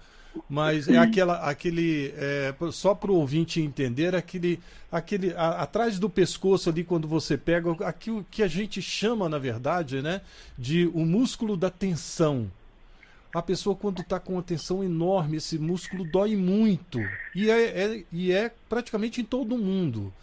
mas 0.49 0.89
é 0.89 0.97
aquela, 0.97 1.35
aquele, 1.37 2.13
é, 2.17 2.53
só 2.71 2.93
para 2.93 3.11
o 3.11 3.15
ouvinte 3.15 3.61
entender, 3.61 4.13
aquele, 4.13 4.59
aquele 4.91 5.33
a, 5.35 5.61
atrás 5.61 5.97
do 5.97 6.09
pescoço 6.09 6.69
ali, 6.69 6.83
quando 6.83 7.07
você 7.07 7.37
pega, 7.37 7.71
aquilo 7.85 8.25
que 8.29 8.43
a 8.43 8.47
gente 8.47 8.81
chama, 8.81 9.29
na 9.29 9.37
verdade, 9.37 10.01
né, 10.01 10.19
de 10.57 10.87
o 10.87 11.05
músculo 11.05 11.55
da 11.55 11.69
tensão 11.69 12.51
a 13.33 13.41
pessoa 13.41 13.75
quando 13.75 14.01
está 14.01 14.19
com 14.19 14.33
uma 14.33 14.43
tensão 14.43 14.83
enorme, 14.83 15.37
esse 15.37 15.57
músculo 15.57 16.03
dói 16.03 16.35
muito. 16.35 16.99
E 17.33 17.49
é, 17.49 17.63
é 17.63 18.03
e 18.11 18.31
é 18.31 18.51
praticamente 18.69 19.21
em 19.21 19.23
todo 19.23 19.57
mundo. 19.57 20.13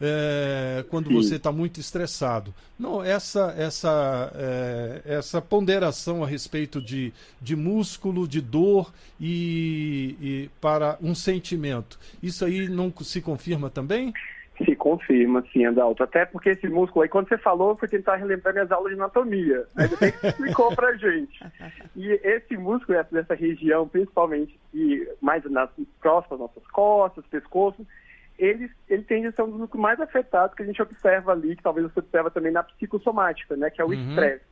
É, 0.00 0.84
quando 0.90 1.08
Sim. 1.08 1.14
você 1.14 1.36
está 1.36 1.50
muito 1.50 1.80
estressado. 1.80 2.54
Não, 2.78 3.02
essa 3.02 3.52
essa 3.58 4.32
é, 4.36 5.02
essa 5.04 5.40
ponderação 5.40 6.22
a 6.22 6.26
respeito 6.26 6.80
de, 6.80 7.12
de 7.42 7.56
músculo, 7.56 8.28
de 8.28 8.40
dor 8.40 8.92
e, 9.18 10.14
e 10.20 10.50
para 10.60 10.96
um 11.02 11.16
sentimento, 11.16 11.98
isso 12.22 12.44
aí 12.44 12.68
não 12.68 12.92
se 13.02 13.20
confirma 13.20 13.70
também? 13.70 14.12
Se 14.64 14.74
confirma, 14.74 15.44
sim, 15.52 15.66
Adalto. 15.66 16.02
Até 16.02 16.26
porque 16.26 16.50
esse 16.50 16.68
músculo 16.68 17.02
aí, 17.02 17.08
quando 17.08 17.28
você 17.28 17.38
falou, 17.38 17.70
eu 17.70 17.76
fui 17.76 17.88
tentar 17.88 18.16
relembrar 18.16 18.52
minhas 18.52 18.72
aulas 18.72 18.92
de 18.92 18.98
anatomia. 18.98 19.64
Aí 19.76 19.86
você 19.86 20.14
explicou 20.22 20.74
pra 20.74 20.96
gente. 20.96 21.44
E 21.94 22.10
esse 22.24 22.56
músculo, 22.56 22.98
dessa 23.10 23.34
região, 23.34 23.88
principalmente, 23.88 24.58
e 24.74 25.06
mais 25.20 25.44
nas 25.44 25.70
próximas 26.00 26.40
nossas 26.40 26.66
costas, 26.68 27.24
pescoço, 27.26 27.86
ele, 28.38 28.70
ele 28.88 29.02
tende 29.02 29.28
a 29.28 29.32
ser 29.32 29.42
um 29.42 29.50
dos 29.50 29.60
músculos 29.60 29.82
mais 29.82 30.00
afetados 30.00 30.56
que 30.56 30.62
a 30.62 30.66
gente 30.66 30.80
observa 30.80 31.32
ali, 31.32 31.56
que 31.56 31.62
talvez 31.62 31.86
você 31.90 32.00
observa 32.00 32.30
também 32.30 32.52
na 32.52 32.62
psicossomática, 32.62 33.56
né? 33.56 33.70
Que 33.70 33.80
é 33.80 33.84
o 33.84 33.88
uhum. 33.88 33.94
estresse. 33.94 34.44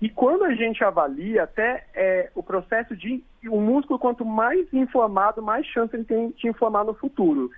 E 0.00 0.08
quando 0.08 0.44
a 0.44 0.54
gente 0.54 0.82
avalia 0.84 1.44
até 1.44 1.86
é, 1.94 2.30
o 2.34 2.42
processo 2.42 2.94
de 2.96 3.22
o 3.48 3.60
músculo, 3.60 3.98
quanto 3.98 4.24
mais 4.24 4.66
inflamado, 4.72 5.40
mais 5.40 5.64
chance 5.66 5.94
ele 5.94 6.04
tem 6.04 6.30
de 6.30 6.48
inflamar 6.48 6.84
no 6.84 6.94
futuro. 6.94 7.50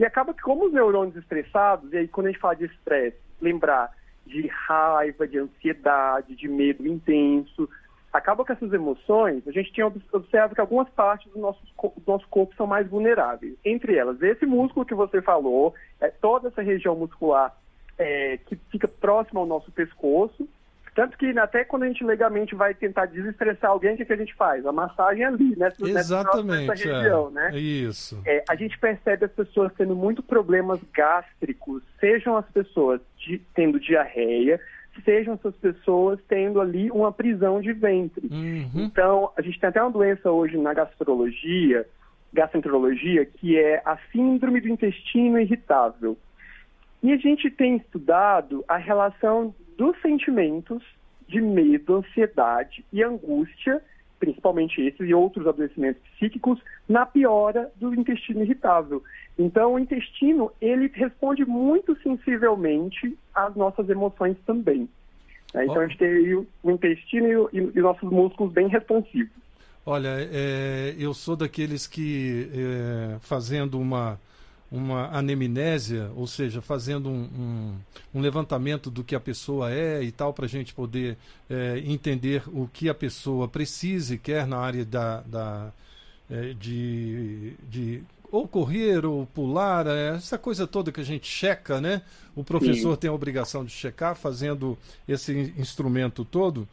E 0.00 0.04
acaba 0.06 0.32
que, 0.32 0.40
como 0.40 0.64
os 0.64 0.72
neurônios 0.72 1.14
estressados, 1.14 1.92
e 1.92 1.98
aí 1.98 2.08
quando 2.08 2.28
a 2.28 2.30
gente 2.30 2.40
fala 2.40 2.56
de 2.56 2.64
estresse, 2.64 3.18
lembrar 3.38 3.94
de 4.24 4.46
raiva, 4.46 5.28
de 5.28 5.38
ansiedade, 5.38 6.34
de 6.34 6.48
medo 6.48 6.86
intenso, 6.86 7.68
acaba 8.10 8.42
que 8.42 8.52
essas 8.52 8.72
emoções, 8.72 9.46
a 9.46 9.52
gente 9.52 9.70
tinha 9.72 9.86
observado 9.86 10.54
que 10.54 10.60
algumas 10.60 10.88
partes 10.88 11.30
do 11.30 11.38
nosso, 11.38 11.60
do 11.76 12.02
nosso 12.06 12.26
corpo 12.28 12.54
são 12.56 12.66
mais 12.66 12.88
vulneráveis. 12.88 13.54
Entre 13.62 13.94
elas, 13.94 14.22
esse 14.22 14.46
músculo 14.46 14.86
que 14.86 14.94
você 14.94 15.20
falou, 15.20 15.74
é 16.00 16.08
toda 16.08 16.48
essa 16.48 16.62
região 16.62 16.96
muscular 16.96 17.54
é, 17.98 18.38
que 18.38 18.56
fica 18.70 18.88
próxima 18.88 19.40
ao 19.40 19.46
nosso 19.46 19.70
pescoço, 19.70 20.48
tanto 20.94 21.16
que 21.16 21.26
até 21.38 21.64
quando 21.64 21.84
a 21.84 21.86
gente 21.86 22.04
legalmente 22.04 22.54
vai 22.54 22.74
tentar 22.74 23.06
desestressar 23.06 23.70
alguém, 23.70 23.94
o 23.94 23.96
que, 23.96 24.04
que 24.04 24.12
a 24.12 24.16
gente 24.16 24.34
faz? 24.34 24.66
A 24.66 24.72
massagem 24.72 25.24
ali, 25.24 25.56
nessa, 25.56 25.88
Exatamente, 25.88 26.68
nessa 26.68 26.88
região, 26.88 27.28
é. 27.28 27.32
né? 27.32 27.58
Isso. 27.58 28.20
É, 28.24 28.44
a 28.48 28.56
gente 28.56 28.78
percebe 28.78 29.24
as 29.24 29.32
pessoas 29.32 29.72
tendo 29.76 29.94
muito 29.94 30.22
problemas 30.22 30.80
gástricos, 30.92 31.82
sejam 31.98 32.36
as 32.36 32.46
pessoas 32.50 33.00
de, 33.16 33.38
tendo 33.54 33.78
diarreia, 33.78 34.60
sejam 35.04 35.34
essas 35.34 35.54
pessoas 35.56 36.18
tendo 36.28 36.60
ali 36.60 36.90
uma 36.90 37.12
prisão 37.12 37.60
de 37.60 37.72
ventre. 37.72 38.28
Uhum. 38.30 38.84
Então, 38.84 39.32
a 39.36 39.42
gente 39.42 39.58
tem 39.58 39.68
até 39.68 39.80
uma 39.80 39.90
doença 39.90 40.30
hoje 40.30 40.58
na 40.58 40.74
gastrologia, 40.74 41.86
gastroenterologia, 42.32 43.24
que 43.24 43.58
é 43.58 43.80
a 43.84 43.96
síndrome 44.12 44.60
do 44.60 44.68
intestino 44.68 45.38
irritável. 45.38 46.16
E 47.02 47.12
a 47.12 47.16
gente 47.16 47.50
tem 47.50 47.76
estudado 47.76 48.64
a 48.68 48.76
relação 48.76 49.54
dos 49.80 49.98
sentimentos 50.02 50.82
de 51.26 51.40
medo, 51.40 51.96
ansiedade 51.96 52.84
e 52.92 53.02
angústia 53.02 53.80
principalmente 54.20 54.82
esses 54.82 55.08
e 55.08 55.14
outros 55.14 55.46
adoecimentos 55.46 56.02
psíquicos, 56.16 56.60
na 56.86 57.06
piora 57.06 57.72
do 57.76 57.94
intestino 57.94 58.42
irritável. 58.42 59.02
Então, 59.38 59.72
o 59.72 59.78
intestino, 59.78 60.52
ele 60.60 60.88
responde 60.94 61.42
muito 61.46 61.96
sensivelmente 62.02 63.16
às 63.34 63.56
nossas 63.56 63.88
emoções 63.88 64.36
também. 64.44 64.86
Né? 65.54 65.64
Então, 65.64 65.80
a 65.80 65.86
gente 65.86 65.96
tem 65.96 66.34
o 66.34 66.70
intestino 66.70 67.48
e, 67.50 67.58
e, 67.58 67.72
e 67.74 67.80
nossos 67.80 68.10
músculos 68.10 68.52
bem 68.52 68.68
responsivos. 68.68 69.32
Olha, 69.86 70.10
é, 70.30 70.94
eu 70.98 71.14
sou 71.14 71.34
daqueles 71.34 71.86
que, 71.86 72.50
é, 72.52 73.18
fazendo 73.20 73.80
uma, 73.80 74.20
uma 74.70 75.08
anemnésia, 75.08 76.10
ou 76.14 76.26
seja, 76.26 76.62
fazendo 76.62 77.08
um, 77.08 77.22
um, 77.22 77.74
um, 78.14 78.20
levantamento 78.20 78.90
do 78.90 79.02
que 79.02 79.16
a 79.16 79.20
pessoa 79.20 79.72
é 79.72 80.02
e 80.02 80.12
tal, 80.12 80.32
para 80.32 80.44
a 80.44 80.48
gente 80.48 80.72
poder 80.72 81.18
é, 81.48 81.82
entender 81.84 82.44
o 82.46 82.68
que 82.72 82.88
a 82.88 82.94
pessoa 82.94 83.48
precisa 83.48 84.14
e 84.14 84.18
quer 84.18 84.46
na 84.46 84.58
área 84.58 84.84
da, 84.84 85.22
da 85.22 85.72
é, 86.30 86.54
de, 86.54 87.54
de 87.68 88.02
ou 88.30 88.46
correr 88.46 89.04
ou 89.04 89.26
pular, 89.26 89.88
é, 89.88 90.14
essa 90.14 90.38
coisa 90.38 90.66
toda 90.66 90.92
que 90.92 91.00
a 91.00 91.04
gente 91.04 91.26
checa, 91.26 91.80
né? 91.80 92.02
O 92.36 92.44
professor 92.44 92.94
Sim. 92.94 93.00
tem 93.00 93.10
a 93.10 93.12
obrigação 93.12 93.64
de 93.64 93.72
checar, 93.72 94.14
fazendo 94.14 94.78
esse 95.08 95.52
instrumento 95.58 96.24
todo. 96.24 96.68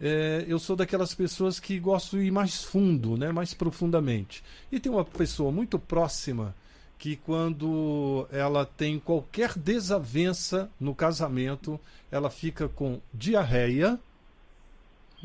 É, 0.00 0.44
eu 0.48 0.58
sou 0.58 0.76
daquelas 0.76 1.14
pessoas 1.14 1.58
que 1.60 1.78
gosto 1.78 2.16
de 2.16 2.24
ir 2.24 2.30
mais 2.30 2.62
fundo, 2.62 3.16
né? 3.18 3.32
mais 3.32 3.52
profundamente. 3.52 4.42
E 4.70 4.80
tem 4.80 4.90
uma 4.90 5.04
pessoa 5.04 5.50
muito 5.50 5.78
próxima 5.78 6.54
que 7.00 7.16
quando 7.16 8.28
ela 8.30 8.66
tem 8.66 8.98
qualquer 8.98 9.58
desavença 9.58 10.70
no 10.78 10.94
casamento, 10.94 11.80
ela 12.12 12.28
fica 12.28 12.68
com 12.68 13.00
diarreia, 13.12 13.98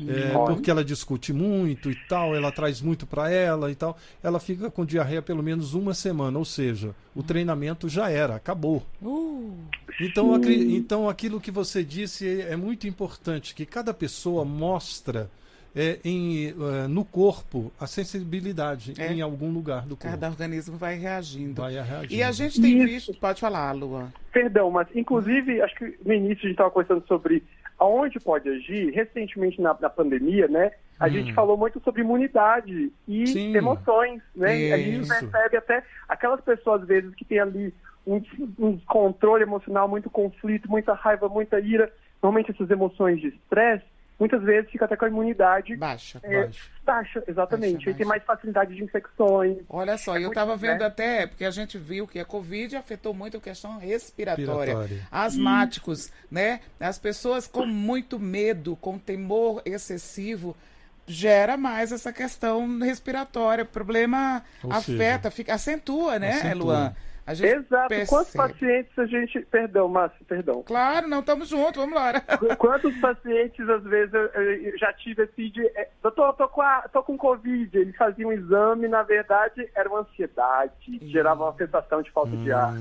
é, 0.00 0.32
porque 0.32 0.70
ela 0.70 0.82
discute 0.82 1.34
muito 1.34 1.90
e 1.90 1.94
tal, 2.08 2.34
ela 2.34 2.50
traz 2.50 2.80
muito 2.80 3.06
para 3.06 3.30
ela 3.30 3.70
e 3.70 3.74
tal. 3.74 3.98
Ela 4.22 4.40
fica 4.40 4.70
com 4.70 4.86
diarreia 4.86 5.20
pelo 5.20 5.42
menos 5.42 5.74
uma 5.74 5.92
semana, 5.92 6.38
ou 6.38 6.46
seja, 6.46 6.94
o 7.14 7.22
treinamento 7.22 7.90
já 7.90 8.08
era, 8.08 8.36
acabou. 8.36 8.82
Uh, 9.02 9.54
então, 10.00 10.34
aqui, 10.34 10.54
então, 10.74 11.10
aquilo 11.10 11.38
que 11.38 11.50
você 11.50 11.84
disse 11.84 12.40
é, 12.40 12.52
é 12.52 12.56
muito 12.56 12.86
importante, 12.86 13.54
que 13.54 13.66
cada 13.66 13.92
pessoa 13.92 14.46
mostra 14.46 15.30
é, 15.76 15.98
em, 16.02 16.52
uh, 16.52 16.88
no 16.88 17.04
corpo 17.04 17.70
a 17.78 17.86
sensibilidade 17.86 18.94
é. 18.98 19.12
em 19.12 19.20
algum 19.20 19.52
lugar 19.52 19.82
do 19.82 19.94
corpo. 19.94 20.08
Cada 20.08 20.28
organismo 20.28 20.78
vai 20.78 20.96
reagindo. 20.96 21.60
Vai 21.60 21.74
reagindo. 21.74 22.14
E 22.14 22.22
a 22.22 22.32
gente 22.32 22.60
tem 22.60 22.78
Isso. 22.78 22.86
visto. 22.86 23.20
Pode 23.20 23.40
falar, 23.40 23.72
Lua. 23.72 24.10
Perdão, 24.32 24.70
mas 24.70 24.88
inclusive, 24.94 25.60
acho 25.60 25.74
que 25.74 25.98
no 26.02 26.14
início 26.14 26.38
a 26.38 26.48
gente 26.48 26.52
estava 26.52 26.70
conversando 26.70 27.06
sobre 27.06 27.44
aonde 27.78 28.18
pode 28.18 28.48
agir, 28.48 28.90
recentemente 28.90 29.60
na, 29.60 29.76
na 29.78 29.90
pandemia, 29.90 30.48
né? 30.48 30.72
A 30.98 31.08
hum. 31.08 31.10
gente 31.10 31.34
falou 31.34 31.58
muito 31.58 31.78
sobre 31.80 32.00
imunidade 32.00 32.90
e 33.06 33.26
Sim. 33.26 33.54
emoções, 33.54 34.22
né? 34.34 34.56
Isso. 34.56 34.74
A 34.74 34.78
gente 34.78 35.08
percebe 35.08 35.56
até 35.58 35.82
aquelas 36.08 36.40
pessoas, 36.40 36.80
às 36.80 36.88
vezes, 36.88 37.14
que 37.14 37.24
tem 37.26 37.38
ali 37.38 37.74
um, 38.06 38.22
um 38.58 38.78
controle 38.78 39.42
emocional, 39.42 39.86
muito 39.86 40.08
conflito, 40.08 40.70
muita 40.70 40.94
raiva, 40.94 41.28
muita 41.28 41.60
ira. 41.60 41.92
Normalmente 42.22 42.50
essas 42.50 42.70
emoções 42.70 43.20
de 43.20 43.28
estresse 43.28 43.84
muitas 44.18 44.42
vezes 44.42 44.70
fica 44.70 44.84
até 44.84 44.96
com 44.96 45.04
a 45.04 45.08
imunidade 45.08 45.76
baixa. 45.76 46.20
É, 46.22 46.44
baixa. 46.44 46.70
baixa, 46.84 47.24
exatamente. 47.26 47.84
Baixa, 47.84 47.98
tem 47.98 48.06
mais 48.06 48.22
facilidade 48.24 48.74
de 48.74 48.82
infecções. 48.82 49.58
Olha 49.68 49.98
só, 49.98 50.16
é 50.16 50.24
eu 50.24 50.28
estava 50.28 50.56
vendo 50.56 50.80
né? 50.80 50.86
até, 50.86 51.26
porque 51.26 51.44
a 51.44 51.50
gente 51.50 51.76
viu 51.78 52.06
que 52.06 52.18
a 52.18 52.24
Covid 52.24 52.76
afetou 52.76 53.12
muito 53.12 53.36
a 53.36 53.40
questão 53.40 53.78
respiratória. 53.78 54.74
respiratória. 54.78 55.08
Asmáticos, 55.10 56.10
né? 56.30 56.60
As 56.80 56.98
pessoas 56.98 57.46
com 57.46 57.66
muito 57.66 58.18
medo, 58.18 58.76
com 58.76 58.98
temor 58.98 59.62
excessivo, 59.64 60.56
gera 61.06 61.56
mais 61.56 61.92
essa 61.92 62.12
questão 62.12 62.78
respiratória. 62.78 63.64
O 63.64 63.68
problema 63.68 64.42
Ou 64.62 64.72
afeta, 64.72 65.30
seja, 65.30 65.30
fica, 65.30 65.54
acentua, 65.54 66.18
né, 66.18 66.32
acentua. 66.32 66.64
Luan? 66.64 66.96
Exato. 67.26 67.88
Percebe. 67.88 68.08
Quantos 68.08 68.32
pacientes 68.34 68.98
a 68.98 69.06
gente. 69.06 69.40
Perdão, 69.40 69.88
Márcio, 69.88 70.24
perdão. 70.26 70.62
Claro, 70.62 71.08
não, 71.08 71.20
estamos 71.20 71.48
juntos, 71.48 71.76
vamos 71.76 71.94
lá. 71.94 72.20
Quantos 72.56 72.96
pacientes, 72.98 73.68
às 73.68 73.82
vezes, 73.82 74.14
eu, 74.14 74.26
eu 74.26 74.78
já 74.78 74.92
tive 74.92 75.22
assim 75.22 75.50
de. 75.50 75.66
É, 75.76 75.88
doutor, 76.02 76.32
tô 76.34 76.48
com, 76.48 76.62
a, 76.62 76.82
tô 76.92 77.02
com 77.02 77.16
Covid. 77.16 77.76
Eles 77.76 77.96
faziam 77.96 78.30
um 78.30 78.32
exame, 78.32 78.86
na 78.86 79.02
verdade, 79.02 79.68
era 79.74 79.88
uma 79.88 80.00
ansiedade, 80.00 80.98
gerava 81.02 81.44
uma 81.44 81.54
sensação 81.54 82.00
de 82.00 82.10
falta 82.12 82.30
hum, 82.30 82.44
de 82.44 82.52
ar. 82.52 82.74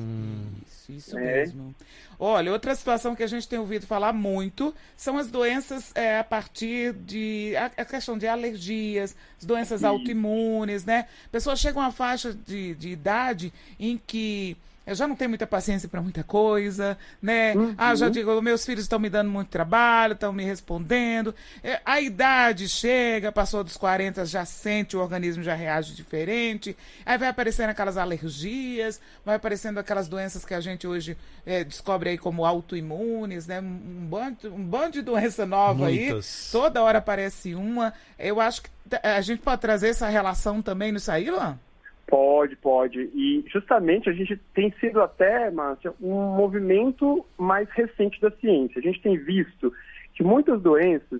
Isso, 0.94 1.10
isso 1.10 1.18
é. 1.18 1.22
mesmo. 1.22 1.76
Olha, 2.20 2.52
outra 2.52 2.74
situação 2.76 3.16
que 3.16 3.24
a 3.24 3.28
gente 3.28 3.48
tem 3.48 3.60
ouvido 3.60 3.86
falar 3.86 4.14
muito 4.14 4.74
são 4.96 5.18
as 5.18 5.30
doenças 5.30 5.92
é, 5.96 6.20
a 6.20 6.24
partir 6.24 6.94
de. 6.94 7.54
A, 7.56 7.66
a, 7.82 7.86
questão 7.86 8.18
de 8.18 8.28
alergias, 8.28 9.16
as 9.38 9.46
doenças 9.46 9.82
Sim. 9.82 9.88
autoimunes, 9.88 10.86
né? 10.86 11.08
Pessoas 11.32 11.60
chegam 11.60 11.82
a 11.82 11.86
uma 11.86 11.92
faixa 11.92 12.34
de, 12.34 12.76
de 12.76 12.90
idade 12.90 13.54
em 13.80 13.98
que 13.98 14.58
eu 14.86 14.94
já 14.94 15.08
não 15.08 15.16
tenho 15.16 15.30
muita 15.30 15.48
paciência 15.48 15.90
para 15.90 16.02
muita 16.02 16.24
coisa, 16.24 16.98
né? 17.22 17.56
Uhum. 17.56 17.74
Ah, 17.78 17.96
já 17.96 18.08
digo, 18.08 18.40
meus 18.42 18.66
filhos 18.66 18.84
estão 18.84 19.00
me 19.00 19.10
dando 19.10 19.30
muito 19.30 19.50
trabalho, 19.50 20.14
estão 20.14 20.32
me 20.32 20.44
respondendo. 20.44 21.34
É, 21.64 21.82
a 21.84 22.00
idade 22.00 22.70
chega, 22.70 23.32
passou 23.32 23.64
dos 23.64 23.78
40, 23.78 24.26
já 24.26 24.46
sente, 24.46 24.96
o 24.96 25.02
organismo 25.02 25.42
já 25.42 25.56
reage 25.56 25.96
diferente. 25.96 26.78
Aí 27.06 27.18
vai 27.18 27.30
aparecendo 27.30 27.70
aquelas 27.70 27.98
alergias, 27.98 29.02
vai 29.26 29.36
aparecendo 29.36 29.80
aquelas 29.80 30.08
doenças 30.08 30.46
que 30.46 30.54
a 30.54 30.62
gente 30.62 30.86
hoje 30.86 31.18
é, 31.46 31.64
descobre 31.64 32.10
aí 32.10 32.18
como 32.18 32.46
autoimunes, 32.46 33.48
né? 33.48 33.60
Um 33.60 34.08
bando, 34.08 34.54
um 34.54 34.64
bando 34.64 34.92
de 34.92 35.02
doença 35.02 35.46
nova 35.46 35.86
Muitas. 35.86 36.46
aí. 36.46 36.52
Toda 36.52 36.84
hora 36.84 37.00
aparece 37.00 37.56
uma. 37.56 37.94
Eu 38.20 38.40
acho 38.40 38.62
que 38.62 38.70
a 39.02 39.22
gente 39.22 39.42
pode 39.42 39.62
trazer 39.62 39.90
essa 39.90 40.08
relação 40.08 40.62
também 40.62 40.92
no 40.92 41.00
Saíla? 41.00 41.60
Pode, 42.08 42.56
pode. 42.58 43.00
E 43.14 43.44
justamente 43.48 44.10
a 44.10 44.14
gente 44.14 44.38
tem 44.54 44.72
sido 44.80 45.02
até, 45.02 45.50
Márcia, 45.50 45.94
um 46.00 46.36
movimento 46.36 47.26
mais 47.38 47.70
recente 47.72 48.22
da 48.22 48.30
ciência. 48.32 48.80
A 48.80 48.82
gente 48.82 49.02
tem 49.02 49.18
visto 49.18 49.74
que 50.14 50.24
muitas 50.24 50.62
doenças 50.62 51.20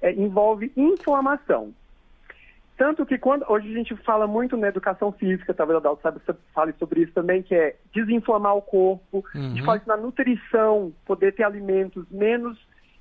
é, 0.00 0.12
envolvem 0.12 0.70
inflamação. 0.76 1.74
Tanto 2.76 3.04
que 3.04 3.18
quando 3.18 3.44
hoje 3.46 3.70
a 3.70 3.76
gente 3.76 3.94
fala 3.96 4.26
muito 4.26 4.56
na 4.56 4.68
educação 4.68 5.12
física, 5.12 5.52
talvez 5.52 5.76
a 5.76 5.82
Dalton 5.82 6.00
sabe, 6.00 6.20
fale 6.54 6.72
sobre 6.78 7.02
isso 7.02 7.12
também, 7.12 7.42
que 7.42 7.54
é 7.54 7.76
desinflamar 7.92 8.56
o 8.56 8.62
corpo, 8.62 9.22
uhum. 9.34 9.46
a 9.46 9.48
gente 9.48 9.64
fala 9.64 9.76
isso 9.76 9.88
na 9.88 9.98
nutrição, 9.98 10.90
poder 11.04 11.34
ter 11.34 11.42
alimentos 11.42 12.06
menos 12.10 12.56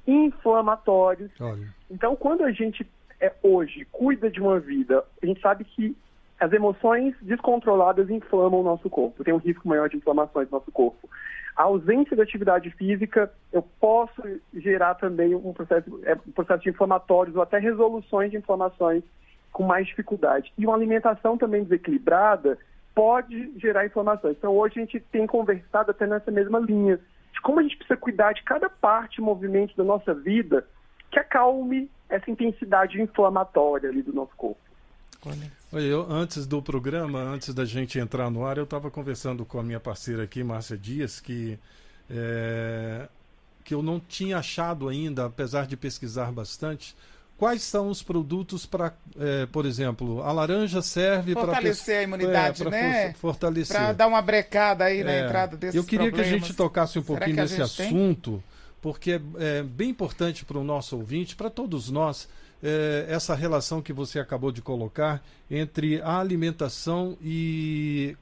inflamatórios. 0.05 1.31
Olha. 1.39 1.73
Então, 1.89 2.15
quando 2.17 2.43
a 2.43 2.51
gente 2.51 2.85
é, 3.21 3.31
hoje 3.41 3.87
cuida 3.91 4.29
de 4.29 4.41
uma 4.41 4.59
vida, 4.59 5.05
a 5.21 5.25
gente 5.25 5.39
sabe 5.39 5.63
que 5.63 5.95
as 6.39 6.53
emoções 6.53 7.15
descontroladas 7.21 8.09
inflamam 8.09 8.61
o 8.61 8.63
nosso 8.63 8.89
corpo, 8.89 9.23
tem 9.23 9.33
um 9.33 9.37
risco 9.37 9.67
maior 9.67 9.89
de 9.89 9.97
inflamações 9.97 10.49
no 10.49 10.57
nosso 10.57 10.71
corpo. 10.71 11.09
A 11.55 11.63
ausência 11.63 12.15
de 12.15 12.21
atividade 12.21 12.71
física, 12.71 13.29
eu 13.51 13.61
posso 13.61 14.21
gerar 14.53 14.95
também 14.95 15.35
um 15.35 15.51
processo, 15.51 15.99
é, 16.03 16.13
um 16.13 16.31
processo 16.31 16.63
de 16.63 16.69
inflamatórios 16.69 17.35
ou 17.35 17.41
até 17.41 17.59
resoluções 17.59 18.31
de 18.31 18.37
inflamações 18.37 19.03
com 19.51 19.63
mais 19.63 19.87
dificuldade. 19.87 20.53
E 20.57 20.65
uma 20.65 20.75
alimentação 20.75 21.37
também 21.37 21.63
desequilibrada 21.63 22.57
pode 22.95 23.51
gerar 23.59 23.85
inflamações. 23.85 24.37
Então, 24.37 24.55
hoje 24.55 24.75
a 24.77 24.81
gente 24.81 24.99
tem 25.11 25.27
conversado 25.27 25.91
até 25.91 26.07
nessa 26.07 26.31
mesma 26.31 26.59
linha 26.59 26.97
de 27.33 27.41
como 27.41 27.59
a 27.59 27.63
gente 27.63 27.75
precisa 27.75 27.99
cuidar 27.99 28.33
de 28.33 28.43
cada 28.43 28.69
parte, 28.69 29.21
movimento 29.21 29.75
da 29.75 29.83
nossa 29.83 30.13
vida 30.13 30.65
que 31.11 31.19
acalme 31.19 31.89
essa 32.07 32.29
intensidade 32.31 33.01
inflamatória 33.01 33.89
ali 33.89 34.01
do 34.01 34.13
nosso 34.13 34.35
corpo. 34.37 34.68
Olha, 35.25 35.83
eu, 35.83 36.09
antes 36.09 36.45
do 36.45 36.61
programa, 36.61 37.19
antes 37.19 37.53
da 37.53 37.65
gente 37.65 37.99
entrar 37.99 38.31
no 38.31 38.45
ar, 38.45 38.57
eu 38.57 38.63
estava 38.63 38.89
conversando 38.89 39.45
com 39.45 39.59
a 39.59 39.63
minha 39.63 39.79
parceira 39.79 40.23
aqui, 40.23 40.43
Márcia 40.43 40.77
Dias, 40.77 41.19
que, 41.19 41.59
é, 42.09 43.07
que 43.63 43.73
eu 43.73 43.83
não 43.83 43.99
tinha 43.99 44.37
achado 44.37 44.87
ainda, 44.87 45.25
apesar 45.25 45.67
de 45.67 45.75
pesquisar 45.75 46.31
bastante, 46.31 46.95
quais 47.37 47.61
são 47.63 47.89
os 47.89 48.01
produtos 48.01 48.65
para, 48.65 48.93
é, 49.19 49.45
por 49.47 49.65
exemplo, 49.65 50.23
a 50.23 50.31
laranja 50.31 50.81
serve 50.81 51.33
para 51.33 51.45
fortalecer 51.47 51.97
a 51.97 52.03
imunidade, 52.03 52.63
é, 52.63 52.69
né? 52.69 53.13
For, 53.13 53.19
fortalecer. 53.19 53.75
Para 53.75 53.93
dar 53.93 54.07
uma 54.07 54.21
brecada 54.21 54.85
aí 54.85 55.03
na 55.03 55.11
é. 55.11 55.25
entrada 55.25 55.57
desses 55.57 55.75
Eu 55.75 55.83
queria 55.83 56.07
problemas. 56.07 56.29
que 56.29 56.35
a 56.35 56.39
gente 56.39 56.53
tocasse 56.55 56.97
um 56.97 57.03
pouquinho 57.03 57.35
nesse 57.35 57.61
assunto, 57.61 58.31
tem? 58.31 58.43
porque 58.81 59.11
é, 59.11 59.59
é 59.59 59.63
bem 59.63 59.89
importante 59.89 60.45
para 60.45 60.57
o 60.57 60.63
nosso 60.63 60.95
ouvinte, 60.95 61.35
para 61.35 61.49
todos 61.49 61.89
nós 61.89 62.27
é, 62.61 63.05
essa 63.07 63.33
relação 63.35 63.81
que 63.81 63.93
você 63.93 64.19
acabou 64.19 64.51
de 64.51 64.61
colocar 64.61 65.23
entre 65.49 66.01
a 66.01 66.19
alimentação 66.19 67.17
e 67.21 68.15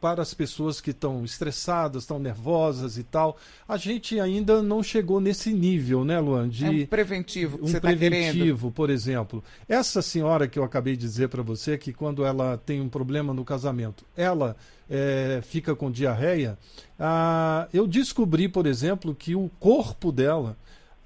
para 0.00 0.20
as 0.20 0.34
pessoas 0.34 0.82
que 0.82 0.90
estão 0.90 1.24
estressadas, 1.24 2.02
estão 2.02 2.18
nervosas 2.18 2.98
e 2.98 3.02
tal. 3.02 3.38
A 3.66 3.78
gente 3.78 4.20
ainda 4.20 4.62
não 4.62 4.82
chegou 4.82 5.18
nesse 5.18 5.52
nível, 5.52 6.04
né, 6.04 6.20
Luan? 6.20 6.48
De 6.48 6.66
é 6.66 6.84
um 6.84 6.86
preventivo. 6.86 7.58
um 7.62 7.72
tá 7.72 7.80
preventivo, 7.80 8.68
tá 8.68 8.74
por 8.74 8.90
exemplo. 8.90 9.42
Essa 9.66 10.02
senhora 10.02 10.46
que 10.46 10.58
eu 10.58 10.64
acabei 10.64 10.94
de 10.94 11.00
dizer 11.00 11.28
para 11.28 11.42
você 11.42 11.78
que 11.78 11.92
quando 11.92 12.24
ela 12.24 12.58
tem 12.58 12.80
um 12.80 12.88
problema 12.88 13.32
no 13.32 13.44
casamento, 13.44 14.04
ela 14.14 14.54
é, 14.90 15.40
fica 15.42 15.74
com 15.74 15.90
diarreia. 15.90 16.58
Ah, 16.98 17.66
eu 17.72 17.86
descobri, 17.86 18.46
por 18.46 18.66
exemplo, 18.66 19.14
que 19.14 19.34
o 19.34 19.50
corpo 19.58 20.12
dela 20.12 20.56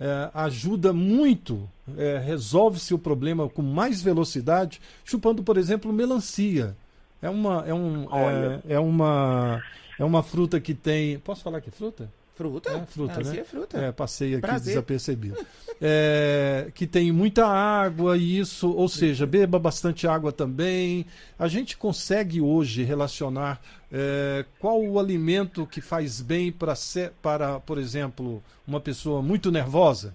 é, 0.01 0.31
ajuda 0.33 0.93
muito, 0.93 1.69
é, 1.97 2.19
resolve-se 2.19 2.95
o 2.95 2.99
problema 2.99 3.49
com 3.49 3.63
mais 3.63 4.01
velocidade, 4.01 4.81
chupando, 5.05 5.43
por 5.43 5.57
exemplo, 5.57 5.93
melancia. 5.93 6.77
É 7.21 7.29
uma, 7.29 7.65
é 7.67 7.75
um, 7.75 8.05
é, 8.15 8.75
é, 8.75 8.79
uma, 8.79 9.63
é 9.99 10.05
uma 10.05 10.23
fruta 10.23 10.61
que 10.61 10.73
tem. 10.73 11.19
Posso 11.19 11.43
falar 11.43 11.61
que 11.61 11.71
fruta? 11.71 12.09
Fruta? 12.39 12.71
É, 12.71 12.87
fruta, 12.87 13.21
né? 13.21 13.39
é 13.39 13.45
fruta. 13.45 13.79
É, 13.79 13.91
passei 13.91 14.35
aqui 14.35 14.43
Prazer. 14.43 14.75
desapercebido. 14.75 15.45
É, 15.83 16.71
que 16.73 16.87
tem 16.87 17.11
muita 17.11 17.45
água 17.45 18.17
e 18.17 18.39
isso, 18.39 18.71
ou 18.71 18.89
seja, 18.89 19.27
beba 19.27 19.59
bastante 19.59 20.07
água 20.07 20.31
também. 20.31 21.05
A 21.37 21.49
gente 21.49 21.77
consegue 21.77 22.41
hoje 22.41 22.85
relacionar 22.85 23.61
é, 23.93 24.45
qual 24.61 24.81
o 24.81 25.01
alimento 25.01 25.67
que 25.67 25.81
faz 25.81 26.21
bem 26.21 26.53
para, 26.53 26.75
para, 27.21 27.59
por 27.59 27.77
exemplo, 27.77 28.41
uma 28.65 28.81
pessoa 28.81 29.21
muito 29.21 29.51
nervosa? 29.51 30.15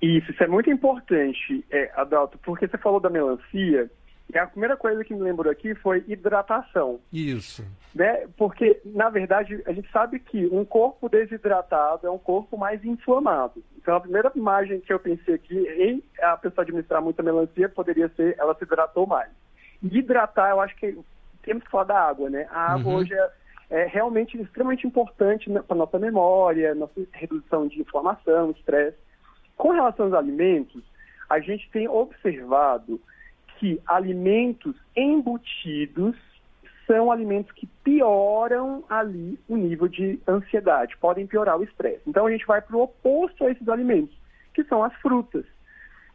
Isso, 0.00 0.30
isso 0.30 0.42
é 0.42 0.46
muito 0.46 0.70
importante, 0.70 1.62
é, 1.70 1.90
Adalto, 1.94 2.38
porque 2.42 2.66
você 2.66 2.78
falou 2.78 3.00
da 3.00 3.10
melancia. 3.10 3.90
E 4.32 4.38
a 4.38 4.46
primeira 4.46 4.76
coisa 4.78 5.04
que 5.04 5.14
me 5.14 5.20
lembrou 5.20 5.52
aqui 5.52 5.74
foi 5.74 6.02
hidratação. 6.08 7.00
Isso. 7.12 7.62
Né? 7.94 8.26
Porque, 8.36 8.80
na 8.84 9.10
verdade, 9.10 9.62
a 9.66 9.72
gente 9.72 9.90
sabe 9.92 10.18
que 10.18 10.46
um 10.46 10.64
corpo 10.64 11.06
desidratado 11.06 12.06
é 12.06 12.10
um 12.10 12.18
corpo 12.18 12.56
mais 12.56 12.82
inflamado. 12.82 13.62
Então, 13.76 13.94
a 13.94 14.00
primeira 14.00 14.32
imagem 14.34 14.80
que 14.80 14.90
eu 14.90 14.98
pensei 14.98 15.34
aqui 15.34 15.58
em 15.58 16.02
a 16.22 16.36
pessoa 16.38 16.62
administrar 16.62 17.02
muita 17.02 17.22
melancia 17.22 17.68
poderia 17.68 18.08
ser 18.16 18.34
ela 18.38 18.54
se 18.54 18.64
hidratou 18.64 19.06
mais. 19.06 19.30
E 19.82 19.98
hidratar, 19.98 20.50
eu 20.50 20.60
acho 20.60 20.74
que 20.76 20.96
temos 21.42 21.64
que 21.64 21.70
falar 21.70 21.84
da 21.84 22.00
água, 22.00 22.30
né? 22.30 22.46
A 22.50 22.72
água 22.72 22.90
uhum. 22.90 22.98
hoje 23.00 23.12
é, 23.12 23.30
é, 23.68 23.86
realmente 23.86 24.40
extremamente 24.40 24.86
importante 24.86 25.50
para 25.50 25.76
nossa 25.76 25.98
memória, 25.98 26.74
nossa 26.74 27.00
redução 27.12 27.66
de 27.66 27.80
inflamação, 27.80 28.52
estresse. 28.52 28.96
Com 29.58 29.72
relação 29.72 30.06
aos 30.06 30.14
alimentos, 30.14 30.82
a 31.28 31.38
gente 31.38 31.68
tem 31.70 31.86
observado 31.86 32.98
que 33.62 33.80
alimentos 33.86 34.74
embutidos 34.96 36.16
são 36.84 37.12
alimentos 37.12 37.52
que 37.52 37.68
pioram 37.84 38.82
ali 38.90 39.38
o 39.48 39.56
nível 39.56 39.86
de 39.86 40.18
ansiedade, 40.26 40.96
podem 40.96 41.28
piorar 41.28 41.56
o 41.56 41.62
estresse. 41.62 42.02
Então 42.04 42.26
a 42.26 42.30
gente 42.32 42.44
vai 42.44 42.60
para 42.60 42.76
o 42.76 42.82
oposto 42.82 43.44
a 43.44 43.52
esses 43.52 43.68
alimentos, 43.68 44.18
que 44.52 44.64
são 44.64 44.82
as 44.82 44.92
frutas. 44.94 45.44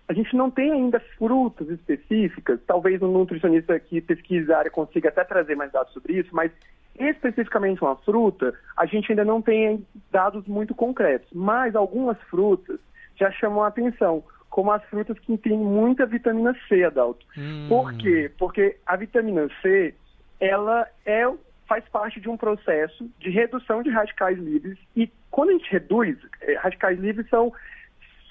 A 0.10 0.14
gente 0.14 0.36
não 0.36 0.52
tem 0.52 0.74
ainda 0.74 1.00
frutas 1.18 1.70
específicas, 1.70 2.60
talvez 2.68 3.02
um 3.02 3.14
nutricionista 3.14 3.80
que 3.80 4.02
pesquisa 4.02 4.54
a 4.54 4.60
área 4.60 4.72
consiga 4.72 5.08
até 5.08 5.24
trazer 5.24 5.56
mais 5.56 5.72
dados 5.72 5.94
sobre 5.94 6.20
isso, 6.20 6.36
mas 6.36 6.52
especificamente 7.00 7.82
uma 7.82 7.96
fruta, 7.96 8.54
a 8.76 8.86
gente 8.86 9.10
ainda 9.10 9.24
não 9.24 9.42
tem 9.42 9.88
dados 10.12 10.46
muito 10.48 10.76
concretos. 10.76 11.30
Mas 11.32 11.78
algumas 11.78 12.20
frutas 12.24 12.78
já 13.16 13.32
chamam 13.32 13.64
a 13.64 13.68
atenção 13.68 14.22
como 14.50 14.72
as 14.72 14.84
frutas 14.86 15.18
que 15.20 15.38
têm 15.38 15.58
muita 15.58 16.06
vitamina 16.06 16.56
C, 16.68 16.84
Adalto. 16.84 17.26
Hum. 17.38 17.68
Por 17.70 17.94
quê? 17.94 18.32
Porque 18.38 18.78
a 18.86 18.96
vitamina 18.96 19.48
C, 19.62 19.94
ela 20.40 20.88
é, 21.06 21.24
faz 21.68 21.84
parte 21.90 22.20
de 22.20 22.30
um 22.30 22.38
processo 22.38 23.10
de 23.20 23.30
redução 23.30 23.84
de 23.84 23.90
radicais 23.90 24.38
livres 24.38 24.78
e 24.96 25.12
quando 25.30 25.50
a 25.50 25.54
gente 25.54 25.72
reduz, 25.72 26.18
eh, 26.42 26.56
radicais 26.56 27.00
livres 27.00 27.30
são 27.30 27.54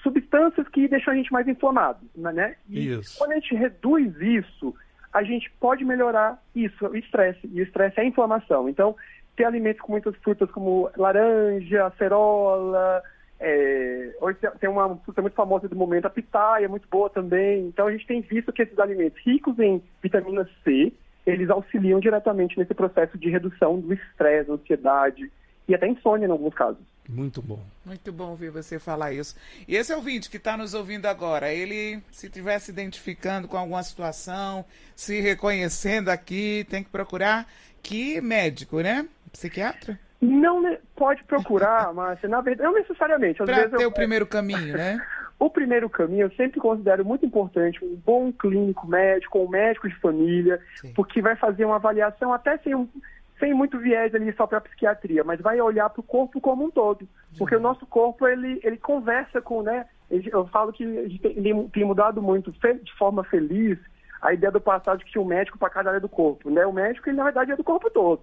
substâncias 0.03 0.67
que 0.69 0.87
deixam 0.87 1.13
a 1.13 1.15
gente 1.15 1.31
mais 1.31 1.47
inflamado, 1.47 1.99
né? 2.15 2.55
E 2.69 2.93
isso. 2.93 3.17
quando 3.17 3.31
a 3.31 3.35
gente 3.35 3.55
reduz 3.55 4.13
isso, 4.19 4.75
a 5.13 5.23
gente 5.23 5.49
pode 5.59 5.83
melhorar 5.83 6.41
isso, 6.55 6.87
o 6.87 6.95
estresse. 6.95 7.39
E 7.51 7.61
o 7.61 7.63
estresse 7.63 7.99
é 7.99 8.03
a 8.03 8.05
inflamação. 8.05 8.69
Então, 8.69 8.95
ter 9.35 9.45
alimentos 9.45 9.81
com 9.81 9.93
muitas 9.93 10.15
frutas 10.17 10.49
como 10.51 10.89
laranja, 10.97 11.85
acerola, 11.85 13.01
é, 13.39 14.15
hoje 14.19 14.39
tem 14.59 14.69
uma 14.69 14.95
fruta 14.97 15.21
muito 15.21 15.33
famosa 15.33 15.67
do 15.67 15.75
momento, 15.75 16.05
a 16.05 16.09
pitaia, 16.09 16.67
muito 16.67 16.87
boa 16.89 17.09
também. 17.09 17.67
Então 17.67 17.87
a 17.87 17.91
gente 17.91 18.07
tem 18.07 18.21
visto 18.21 18.51
que 18.51 18.63
esses 18.63 18.77
alimentos 18.79 19.19
ricos 19.23 19.57
em 19.59 19.81
vitamina 20.01 20.47
C, 20.63 20.91
eles 21.25 21.49
auxiliam 21.49 21.99
diretamente 21.99 22.57
nesse 22.57 22.73
processo 22.73 23.17
de 23.17 23.29
redução 23.29 23.79
do 23.79 23.93
estresse, 23.93 24.51
ansiedade 24.51 25.31
e 25.67 25.75
até 25.75 25.87
insônia 25.87 26.27
em 26.27 26.31
alguns 26.31 26.53
casos. 26.53 26.81
Muito 27.07 27.41
bom. 27.41 27.59
Muito 27.85 28.11
bom 28.11 28.31
ouvir 28.31 28.49
você 28.49 28.79
falar 28.79 29.13
isso. 29.13 29.35
E 29.67 29.75
esse 29.75 29.93
ouvinte 29.93 30.29
que 30.29 30.37
está 30.37 30.57
nos 30.57 30.73
ouvindo 30.73 31.05
agora, 31.05 31.53
ele 31.53 32.01
se 32.11 32.27
estiver 32.27 32.59
se 32.59 32.71
identificando 32.71 33.47
com 33.47 33.57
alguma 33.57 33.83
situação, 33.83 34.65
se 34.95 35.21
reconhecendo 35.21 36.09
aqui, 36.09 36.65
tem 36.69 36.83
que 36.83 36.89
procurar 36.89 37.47
que 37.81 38.19
médico, 38.19 38.81
né? 38.81 39.07
Psiquiatra? 39.31 39.97
Não 40.19 40.77
pode 40.97 41.23
procurar, 41.23 41.93
mas 41.95 42.21
na 42.23 42.41
verdade, 42.41 42.67
não 42.67 42.77
necessariamente. 42.77 43.37
Para 43.37 43.69
ter 43.69 43.81
eu... 43.81 43.89
o 43.89 43.93
primeiro 43.93 44.25
caminho, 44.25 44.75
né? 44.75 44.99
o 45.39 45.49
primeiro 45.49 45.89
caminho 45.89 46.25
eu 46.25 46.31
sempre 46.31 46.59
considero 46.59 47.05
muito 47.05 47.25
importante 47.25 47.83
um 47.85 47.95
bom 47.95 48.31
clínico 48.31 48.87
médico, 48.87 49.39
um 49.39 49.47
médico 49.47 49.87
de 49.87 49.95
família, 49.99 50.59
Sim. 50.75 50.91
porque 50.93 51.21
vai 51.21 51.35
fazer 51.35 51.63
uma 51.63 51.75
avaliação 51.75 52.33
até 52.33 52.57
sem, 52.57 52.73
um, 52.73 52.89
sem 53.39 53.53
muito 53.53 53.77
viés 53.77 54.13
ali 54.15 54.33
só 54.33 54.47
para 54.47 54.61
psiquiatria, 54.61 55.23
mas 55.23 55.39
vai 55.39 55.61
olhar 55.61 55.89
para 55.89 56.01
o 56.01 56.03
corpo 56.03 56.41
como 56.41 56.65
um 56.65 56.71
todo. 56.71 57.07
Porque 57.37 57.55
o 57.55 57.59
nosso 57.59 57.85
corpo, 57.85 58.27
ele, 58.27 58.59
ele 58.63 58.77
conversa 58.77 59.39
com, 59.39 59.61
né? 59.61 59.85
Eu 60.09 60.47
falo 60.47 60.73
que 60.73 60.83
ele 60.83 61.69
tem 61.71 61.85
mudado 61.85 62.19
muito 62.21 62.51
de 62.51 62.93
forma 62.97 63.23
feliz 63.23 63.77
a 64.21 64.33
ideia 64.33 64.51
do 64.51 64.59
passado 64.59 64.97
de 64.97 65.05
que 65.05 65.11
tinha 65.11 65.21
um 65.21 65.27
médico 65.27 65.57
para 65.57 65.69
cada 65.69 65.89
área 65.89 66.01
do 66.01 66.09
corpo, 66.09 66.49
né? 66.49 66.65
O 66.65 66.73
médico, 66.73 67.07
ele, 67.07 67.17
na 67.17 67.25
verdade, 67.25 67.51
é 67.51 67.55
do 67.55 67.63
corpo 67.63 67.89
todo. 67.89 68.21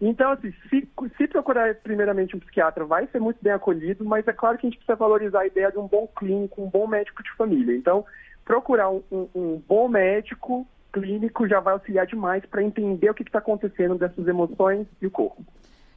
Então, 0.00 0.30
assim, 0.30 0.52
se, 0.68 0.88
se, 1.16 1.26
procurar 1.26 1.74
primeiramente 1.76 2.36
um 2.36 2.38
psiquiatra, 2.38 2.84
vai 2.84 3.08
ser 3.08 3.20
muito 3.20 3.38
bem 3.42 3.52
acolhido, 3.52 4.04
mas 4.04 4.26
é 4.28 4.32
claro 4.32 4.56
que 4.56 4.66
a 4.66 4.70
gente 4.70 4.78
precisa 4.78 4.96
valorizar 4.96 5.40
a 5.40 5.46
ideia 5.46 5.72
de 5.72 5.78
um 5.78 5.88
bom 5.88 6.08
clínico, 6.16 6.62
um 6.62 6.70
bom 6.70 6.86
médico 6.86 7.22
de 7.22 7.32
família. 7.32 7.76
Então, 7.76 8.04
procurar 8.44 8.90
um, 8.90 9.02
um, 9.10 9.28
um 9.34 9.62
bom 9.66 9.88
médico 9.88 10.66
clínico 10.92 11.48
já 11.48 11.60
vai 11.60 11.74
auxiliar 11.74 12.06
demais 12.06 12.44
para 12.46 12.62
entender 12.62 13.10
o 13.10 13.14
que 13.14 13.22
está 13.22 13.38
acontecendo 13.38 13.96
dessas 13.96 14.26
emoções 14.26 14.86
e 15.02 15.06
o 15.06 15.10
corpo. 15.10 15.44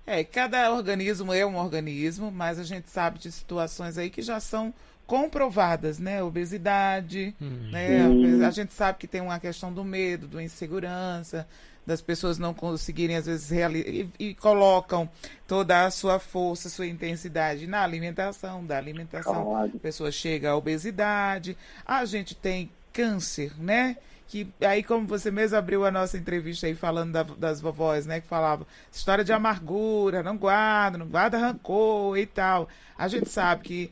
É, 0.06 0.24
cada 0.24 0.74
organismo 0.74 1.32
é 1.32 1.46
um 1.46 1.56
organismo, 1.56 2.32
mas 2.32 2.60
a 2.60 2.64
gente 2.64 2.90
sabe 2.90 3.20
de 3.20 3.32
situações 3.32 3.98
aí 3.98 4.10
que 4.10 4.22
já 4.22 4.40
são 4.40 4.74
comprovadas, 5.06 6.00
né? 6.00 6.24
Obesidade, 6.24 7.36
hum. 7.42 7.70
né? 7.72 8.46
A 8.46 8.50
gente 8.50 8.74
sabe 8.74 8.98
que 8.98 9.08
tem 9.08 9.22
uma 9.22 9.40
questão 9.40 9.72
do 9.72 9.84
medo, 9.84 10.28
da 10.28 10.42
insegurança, 10.42 11.48
das 11.86 12.02
pessoas 12.02 12.38
não 12.38 12.54
conseguirem, 12.54 13.16
às 13.16 13.26
vezes, 13.26 13.50
realizar, 13.50 14.08
e, 14.20 14.34
colocam 14.36 15.10
toda 15.48 15.86
a 15.86 15.92
sua 15.92 16.20
força, 16.20 16.70
sua 16.70 16.88
intensidade 16.88 17.68
na 17.68 17.84
alimentação, 17.84 18.66
da 18.66 18.78
alimentação, 18.78 19.56
a 19.56 19.68
pessoa 19.80 20.12
chega 20.12 20.52
à 20.52 20.56
obesidade, 20.56 21.58
a 21.86 22.06
gente 22.06 22.36
tem 22.36 22.70
câncer, 22.94 23.54
né? 23.60 23.98
Que 24.28 24.48
aí, 24.62 24.82
como 24.82 25.06
você 25.06 25.30
mesmo 25.30 25.58
abriu 25.58 25.86
a 25.86 25.92
nossa 25.92 26.18
entrevista 26.18 26.66
aí 26.66 26.74
falando 26.74 27.12
da, 27.12 27.24
das 27.24 27.60
vovós, 27.60 28.06
né? 28.06 28.22
Que 28.22 28.28
falava 28.28 28.66
história 28.90 29.26
de 29.26 29.34
amargura, 29.34 30.24
não 30.24 30.38
guarda, 30.38 30.98
não 30.98 31.08
guarda 31.08 31.38
rancor 31.38 32.18
e 32.18 32.26
tal. 32.26 32.70
A 32.98 33.10
gente 33.10 33.30
sabe 33.30 33.64
que 33.64 33.92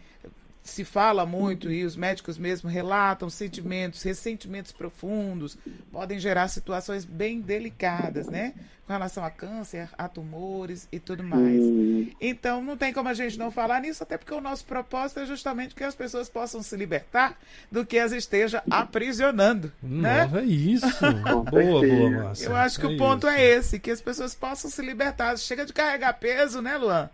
se 0.69 0.85
fala 0.85 1.25
muito 1.25 1.71
e 1.71 1.83
os 1.83 1.95
médicos 1.95 2.37
mesmo 2.37 2.69
relatam 2.69 3.29
sentimentos, 3.29 4.01
ressentimentos 4.03 4.71
profundos, 4.71 5.57
podem 5.91 6.19
gerar 6.19 6.47
situações 6.47 7.05
bem 7.05 7.41
delicadas, 7.41 8.27
né? 8.27 8.53
Com 8.85 8.93
relação 8.93 9.23
a 9.23 9.29
câncer, 9.29 9.87
a 9.97 10.07
tumores 10.07 10.87
e 10.91 10.99
tudo 10.99 11.23
mais. 11.23 11.61
Então, 12.19 12.63
não 12.63 12.75
tem 12.75 12.91
como 12.91 13.07
a 13.07 13.13
gente 13.13 13.37
não 13.37 13.51
falar 13.51 13.81
nisso, 13.81 14.01
até 14.01 14.17
porque 14.17 14.33
o 14.33 14.41
nosso 14.41 14.65
propósito 14.65 15.19
é 15.19 15.25
justamente 15.25 15.75
que 15.75 15.83
as 15.83 15.93
pessoas 15.93 16.27
possam 16.27 16.63
se 16.63 16.75
libertar 16.75 17.37
do 17.71 17.85
que 17.85 17.99
as 17.99 18.11
esteja 18.11 18.63
aprisionando, 18.69 19.71
né? 19.81 20.29
É 20.33 20.43
isso. 20.43 20.87
boa, 21.51 21.85
boa, 21.85 22.09
Márcia. 22.09 22.47
Eu 22.47 22.55
acho 22.55 22.79
que 22.79 22.85
é 22.87 22.89
o 22.89 22.97
ponto 22.97 23.27
isso. 23.27 23.35
é 23.35 23.43
esse, 23.43 23.79
que 23.79 23.91
as 23.91 24.01
pessoas 24.01 24.33
possam 24.33 24.71
se 24.71 24.81
libertar. 24.81 25.37
Chega 25.37 25.65
de 25.65 25.73
carregar 25.73 26.13
peso, 26.13 26.61
né, 26.61 26.75
Luan? 26.77 27.09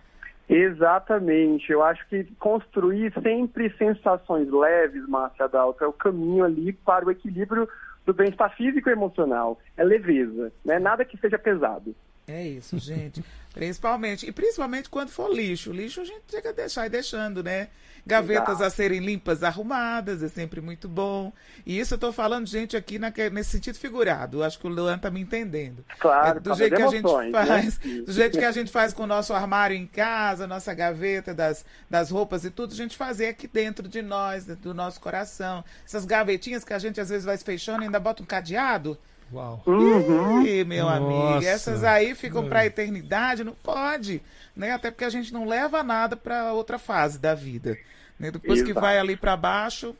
Exatamente. 0.47 1.71
Eu 1.71 1.83
acho 1.83 2.07
que 2.07 2.23
construir 2.39 3.11
sempre 3.21 3.69
sensações 3.77 4.49
leves, 4.51 5.07
Márcia 5.07 5.47
Dalto, 5.47 5.83
é 5.83 5.87
o 5.87 5.93
caminho 5.93 6.43
ali 6.43 6.71
para 6.71 7.05
o 7.05 7.11
equilíbrio 7.11 7.67
do 8.05 8.13
bem-estar 8.13 8.55
físico 8.55 8.89
e 8.89 8.91
emocional. 8.91 9.59
É 9.75 9.83
leveza, 9.83 10.51
né? 10.63 10.77
Nada 10.77 11.03
que 11.03 11.17
seja 11.17 11.39
pesado. 11.39 11.95
É 12.27 12.47
isso, 12.47 12.77
gente. 12.79 13.23
principalmente. 13.55 14.27
E 14.27 14.31
principalmente 14.31 14.89
quando 14.89 15.09
for 15.09 15.33
lixo. 15.33 15.71
Lixo 15.71 16.01
a 16.01 16.05
gente 16.05 16.23
chega 16.29 16.49
a 16.49 16.53
deixar 16.53 16.85
e 16.85 16.89
deixando, 16.89 17.41
né? 17.41 17.69
Gavetas 18.07 18.55
Exato. 18.55 18.63
a 18.65 18.69
serem 18.69 18.99
limpas, 18.99 19.41
arrumadas, 19.41 20.21
é 20.21 20.27
sempre 20.27 20.61
muito 20.61 20.87
bom. 20.87 21.33
E 21.65 21.79
isso 21.79 21.93
eu 21.93 21.95
estou 21.95 22.13
falando, 22.13 22.45
gente, 22.45 22.77
aqui 22.77 22.99
na, 22.99 23.11
nesse 23.31 23.49
sentido 23.49 23.79
figurado. 23.79 24.43
Acho 24.43 24.59
que 24.59 24.67
o 24.67 24.69
Luan 24.69 24.97
está 24.97 25.09
me 25.09 25.21
entendendo. 25.21 25.83
Claro, 25.97 26.37
é, 26.37 26.39
do 26.39 26.53
jeito 26.53 26.75
que 26.75 26.83
a 26.83 26.87
gente 26.87 27.03
né? 27.03 27.31
faz, 27.31 27.79
né? 27.79 28.01
do 28.05 28.11
jeito 28.11 28.37
que 28.37 28.45
a 28.45 28.51
gente 28.51 28.71
faz 28.71 28.93
com 28.93 29.03
o 29.03 29.07
nosso 29.07 29.33
armário 29.33 29.75
em 29.75 29.87
casa, 29.87 30.45
nossa 30.45 30.71
gaveta 30.71 31.33
das, 31.33 31.65
das 31.89 32.11
roupas 32.11 32.45
e 32.45 32.51
tudo, 32.51 32.73
a 32.73 32.75
gente 32.75 32.95
fazer 32.95 33.27
aqui 33.29 33.47
dentro 33.47 33.87
de 33.87 34.03
nós, 34.03 34.45
dentro 34.45 34.63
do 34.63 34.73
nosso 34.75 35.01
coração. 35.01 35.63
Essas 35.83 36.05
gavetinhas 36.05 36.63
que 36.63 36.73
a 36.73 36.79
gente 36.79 37.01
às 37.01 37.09
vezes 37.09 37.25
vai 37.25 37.37
fechando 37.37 37.81
e 37.81 37.85
ainda 37.85 37.99
bota 37.99 38.21
um 38.21 38.25
cadeado. 38.25 38.99
Uau. 39.33 39.63
Uhum. 39.65 40.45
Ih, 40.45 40.63
meu 40.63 40.85
Nossa. 40.85 40.97
amigo, 40.97 41.45
essas 41.45 41.83
aí 41.83 42.15
ficam 42.15 42.47
para 42.47 42.59
a 42.59 42.65
eternidade, 42.65 43.43
não 43.43 43.53
pode, 43.53 44.21
né? 44.55 44.71
Até 44.71 44.91
porque 44.91 45.05
a 45.05 45.09
gente 45.09 45.33
não 45.33 45.45
leva 45.45 45.83
nada 45.83 46.15
para 46.15 46.53
outra 46.53 46.77
fase 46.77 47.17
da 47.19 47.33
vida 47.33 47.77
Né? 48.19 48.31
Depois 48.31 48.59
Exato. 48.59 48.73
que 48.73 48.79
vai 48.79 48.97
ali 48.97 49.17
para 49.17 49.35
baixo, 49.35 49.95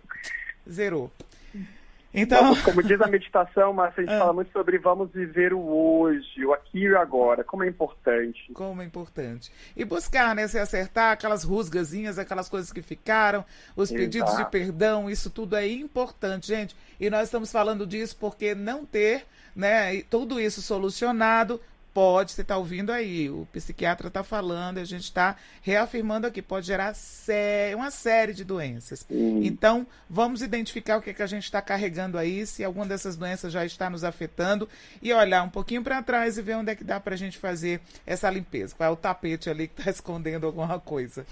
zerou. 0.70 1.12
Então... 2.16 2.56
Como 2.64 2.82
diz 2.82 3.00
a 3.02 3.08
meditação, 3.08 3.74
Márcia, 3.74 4.04
a 4.04 4.06
gente 4.06 4.16
ah. 4.16 4.20
fala 4.20 4.34
muito 4.34 4.52
sobre 4.52 4.78
vamos 4.78 5.12
viver 5.12 5.54
o 5.54 5.60
hoje, 5.60 6.46
o 6.46 6.54
aqui 6.54 6.80
e 6.80 6.90
o 6.90 6.98
agora, 6.98 7.44
como 7.44 7.64
é 7.64 7.68
importante. 7.68 8.52
Como 8.54 8.82
é 8.82 8.86
importante. 8.86 9.52
E 9.76 9.84
buscar, 9.84 10.34
né, 10.34 10.48
se 10.48 10.58
acertar 10.58 11.12
aquelas 11.12 11.44
rusgazinhas, 11.44 12.18
aquelas 12.18 12.48
coisas 12.48 12.72
que 12.72 12.82
ficaram, 12.82 13.44
os 13.76 13.92
Exato. 13.92 14.02
pedidos 14.02 14.38
de 14.38 14.46
perdão, 14.46 15.10
isso 15.10 15.30
tudo 15.30 15.56
é 15.58 15.68
importante, 15.68 16.48
gente. 16.48 16.76
E 17.00 17.10
nós 17.10 17.24
estamos 17.24 17.52
falando 17.52 17.86
disso 17.86 18.16
porque 18.18 18.56
não 18.56 18.86
ter, 18.86 19.26
né, 19.54 20.02
tudo 20.04 20.40
isso 20.40 20.62
solucionado 20.62 21.60
pode, 21.96 22.34
você 22.34 22.42
está 22.42 22.58
ouvindo 22.58 22.92
aí, 22.92 23.30
o 23.30 23.48
psiquiatra 23.54 24.10
está 24.10 24.22
falando, 24.22 24.80
a 24.80 24.84
gente 24.84 25.06
está 25.06 25.38
reafirmando 25.62 26.28
aqui, 26.28 26.42
pode 26.42 26.68
gerar 26.68 26.94
sé 26.94 27.72
uma 27.74 27.90
série 27.90 28.34
de 28.34 28.44
doenças. 28.44 29.06
Uhum. 29.10 29.40
Então, 29.42 29.88
vamos 30.10 30.42
identificar 30.42 30.98
o 30.98 31.02
que, 31.02 31.12
é 31.12 31.14
que 31.14 31.24
a 31.24 31.28
gente 31.28 31.46
está 31.46 31.62
carregando 31.62 32.18
aí, 32.18 32.46
se 32.46 32.66
alguma 32.66 32.86
dessas 32.86 33.16
doenças 33.16 33.54
já 33.54 33.66
está 33.66 33.90
nos 33.90 34.04
afetando, 34.04 34.68
e 35.02 35.14
olhar 35.14 35.42
um 35.44 35.50
pouquinho 35.50 35.82
para 35.82 36.04
trás 36.04 36.38
e 36.38 36.42
ver 36.42 36.58
onde 36.58 36.70
é 36.70 36.76
que 36.76 36.84
dá 36.84 37.00
para 37.00 37.14
a 37.14 37.18
gente 37.18 37.38
fazer 37.38 37.80
essa 38.06 38.30
limpeza. 38.30 38.76
Qual 38.76 38.90
é 38.90 38.92
o 38.92 38.98
tapete 38.98 39.50
ali 39.50 39.70
que 39.70 39.80
está 39.80 39.90
escondendo 39.96 40.46
alguma 40.46 40.78
coisa. 40.82 41.26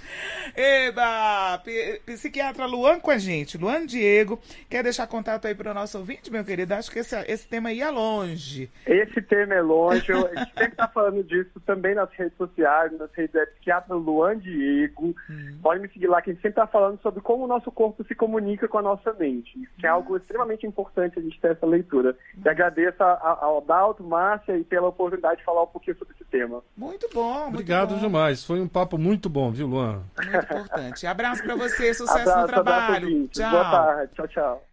Eba! 0.56 1.58
P 1.58 2.02
psiquiatra 2.06 2.66
Luan 2.66 3.02
com 3.02 3.12
a 3.12 3.18
gente, 3.18 3.58
Luan 3.58 3.86
Diego, 3.86 4.40
quer 4.70 4.82
deixar 4.82 5.08
contato 5.08 5.46
aí 5.46 5.54
para 5.54 5.72
o 5.72 5.74
nosso 5.74 5.98
ouvinte, 5.98 6.32
meu 6.32 6.46
querido? 6.46 6.74
Acho 6.74 6.90
que 6.90 7.00
esse, 7.00 7.18
esse 7.28 7.46
tema 7.46 7.74
ia 7.74 7.90
longe. 7.90 8.72
Esse 8.86 9.22
tema 9.22 9.56
é 9.56 9.62
longe, 9.62 10.10
eu 10.10 10.30
sempre 10.54 10.74
está 10.74 10.88
falando 10.88 11.24
disso 11.24 11.60
também 11.66 11.96
nas 11.96 12.10
redes 12.12 12.38
sociais, 12.38 12.92
nas 12.98 13.12
redes 13.14 13.36
é 13.36 13.46
psiquiatra 13.46 13.96
Luan 13.96 14.38
Diego. 14.38 15.16
Uhum. 15.30 15.60
Pode 15.62 15.82
me 15.82 15.90
seguir 15.90 16.08
lá, 16.08 16.22
que 16.22 16.32
a 16.32 16.34
gente 16.34 16.42
sempre 16.42 16.62
está 16.62 16.68
falando 16.68 17.02
sobre 17.02 17.22
como 17.22 17.44
o 17.44 17.48
nosso 17.48 17.72
corpo 17.72 18.04
se 18.04 18.16
comunica 18.16 18.68
com 18.68 18.78
a 18.78 18.82
nossa 18.82 19.14
mente. 19.14 19.68
Que 19.80 19.86
é 19.86 19.90
algo 19.90 20.18
extremamente 20.18 20.66
importante 20.66 21.20
a 21.20 21.22
gente 21.22 21.40
ter 21.40 21.52
essa 21.52 21.66
leitura. 21.66 22.16
E 22.44 22.48
agradeço 22.48 23.02
ao 23.04 23.62
Dalto, 23.62 24.04
Márcia, 24.04 24.58
e 24.58 24.64
pela 24.64 24.88
oportunidade 24.88 25.38
de 25.38 25.46
falar 25.46 25.64
um 25.64 25.68
pouquinho 25.68 25.98
sobre 25.98 26.14
esse 26.16 26.26
tema. 26.26 26.62
Muito 26.76 27.10
bom, 27.14 27.34
muito 27.34 27.50
Obrigado 27.50 27.96
bom. 27.96 28.00
demais. 28.00 28.44
Foi 28.44 28.60
um 28.60 28.68
papo 28.68 28.98
muito 28.98 29.30
bom, 29.30 29.52
viu, 29.52 29.68
Luan? 29.68 30.04
Muito 30.18 30.38
importante. 30.38 31.08
Abraço 31.08 31.44
para 31.44 31.56
você, 31.56 31.94
sucesso 31.96 32.30
abraço, 32.30 32.42
no 32.42 32.48
trabalho. 32.48 33.08
Abraço, 33.08 33.28
tchau. 33.30 33.52
Boa 33.52 33.72
tarde. 33.72 34.14
Tchau, 34.14 34.28
tchau. 34.28 34.64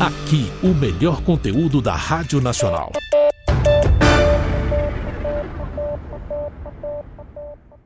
Aqui, 0.00 0.50
o 0.64 0.74
melhor 0.74 1.22
conteúdo 1.22 1.82
da 1.82 1.94
Rádio 1.94 2.40
Nacional. 2.40 2.90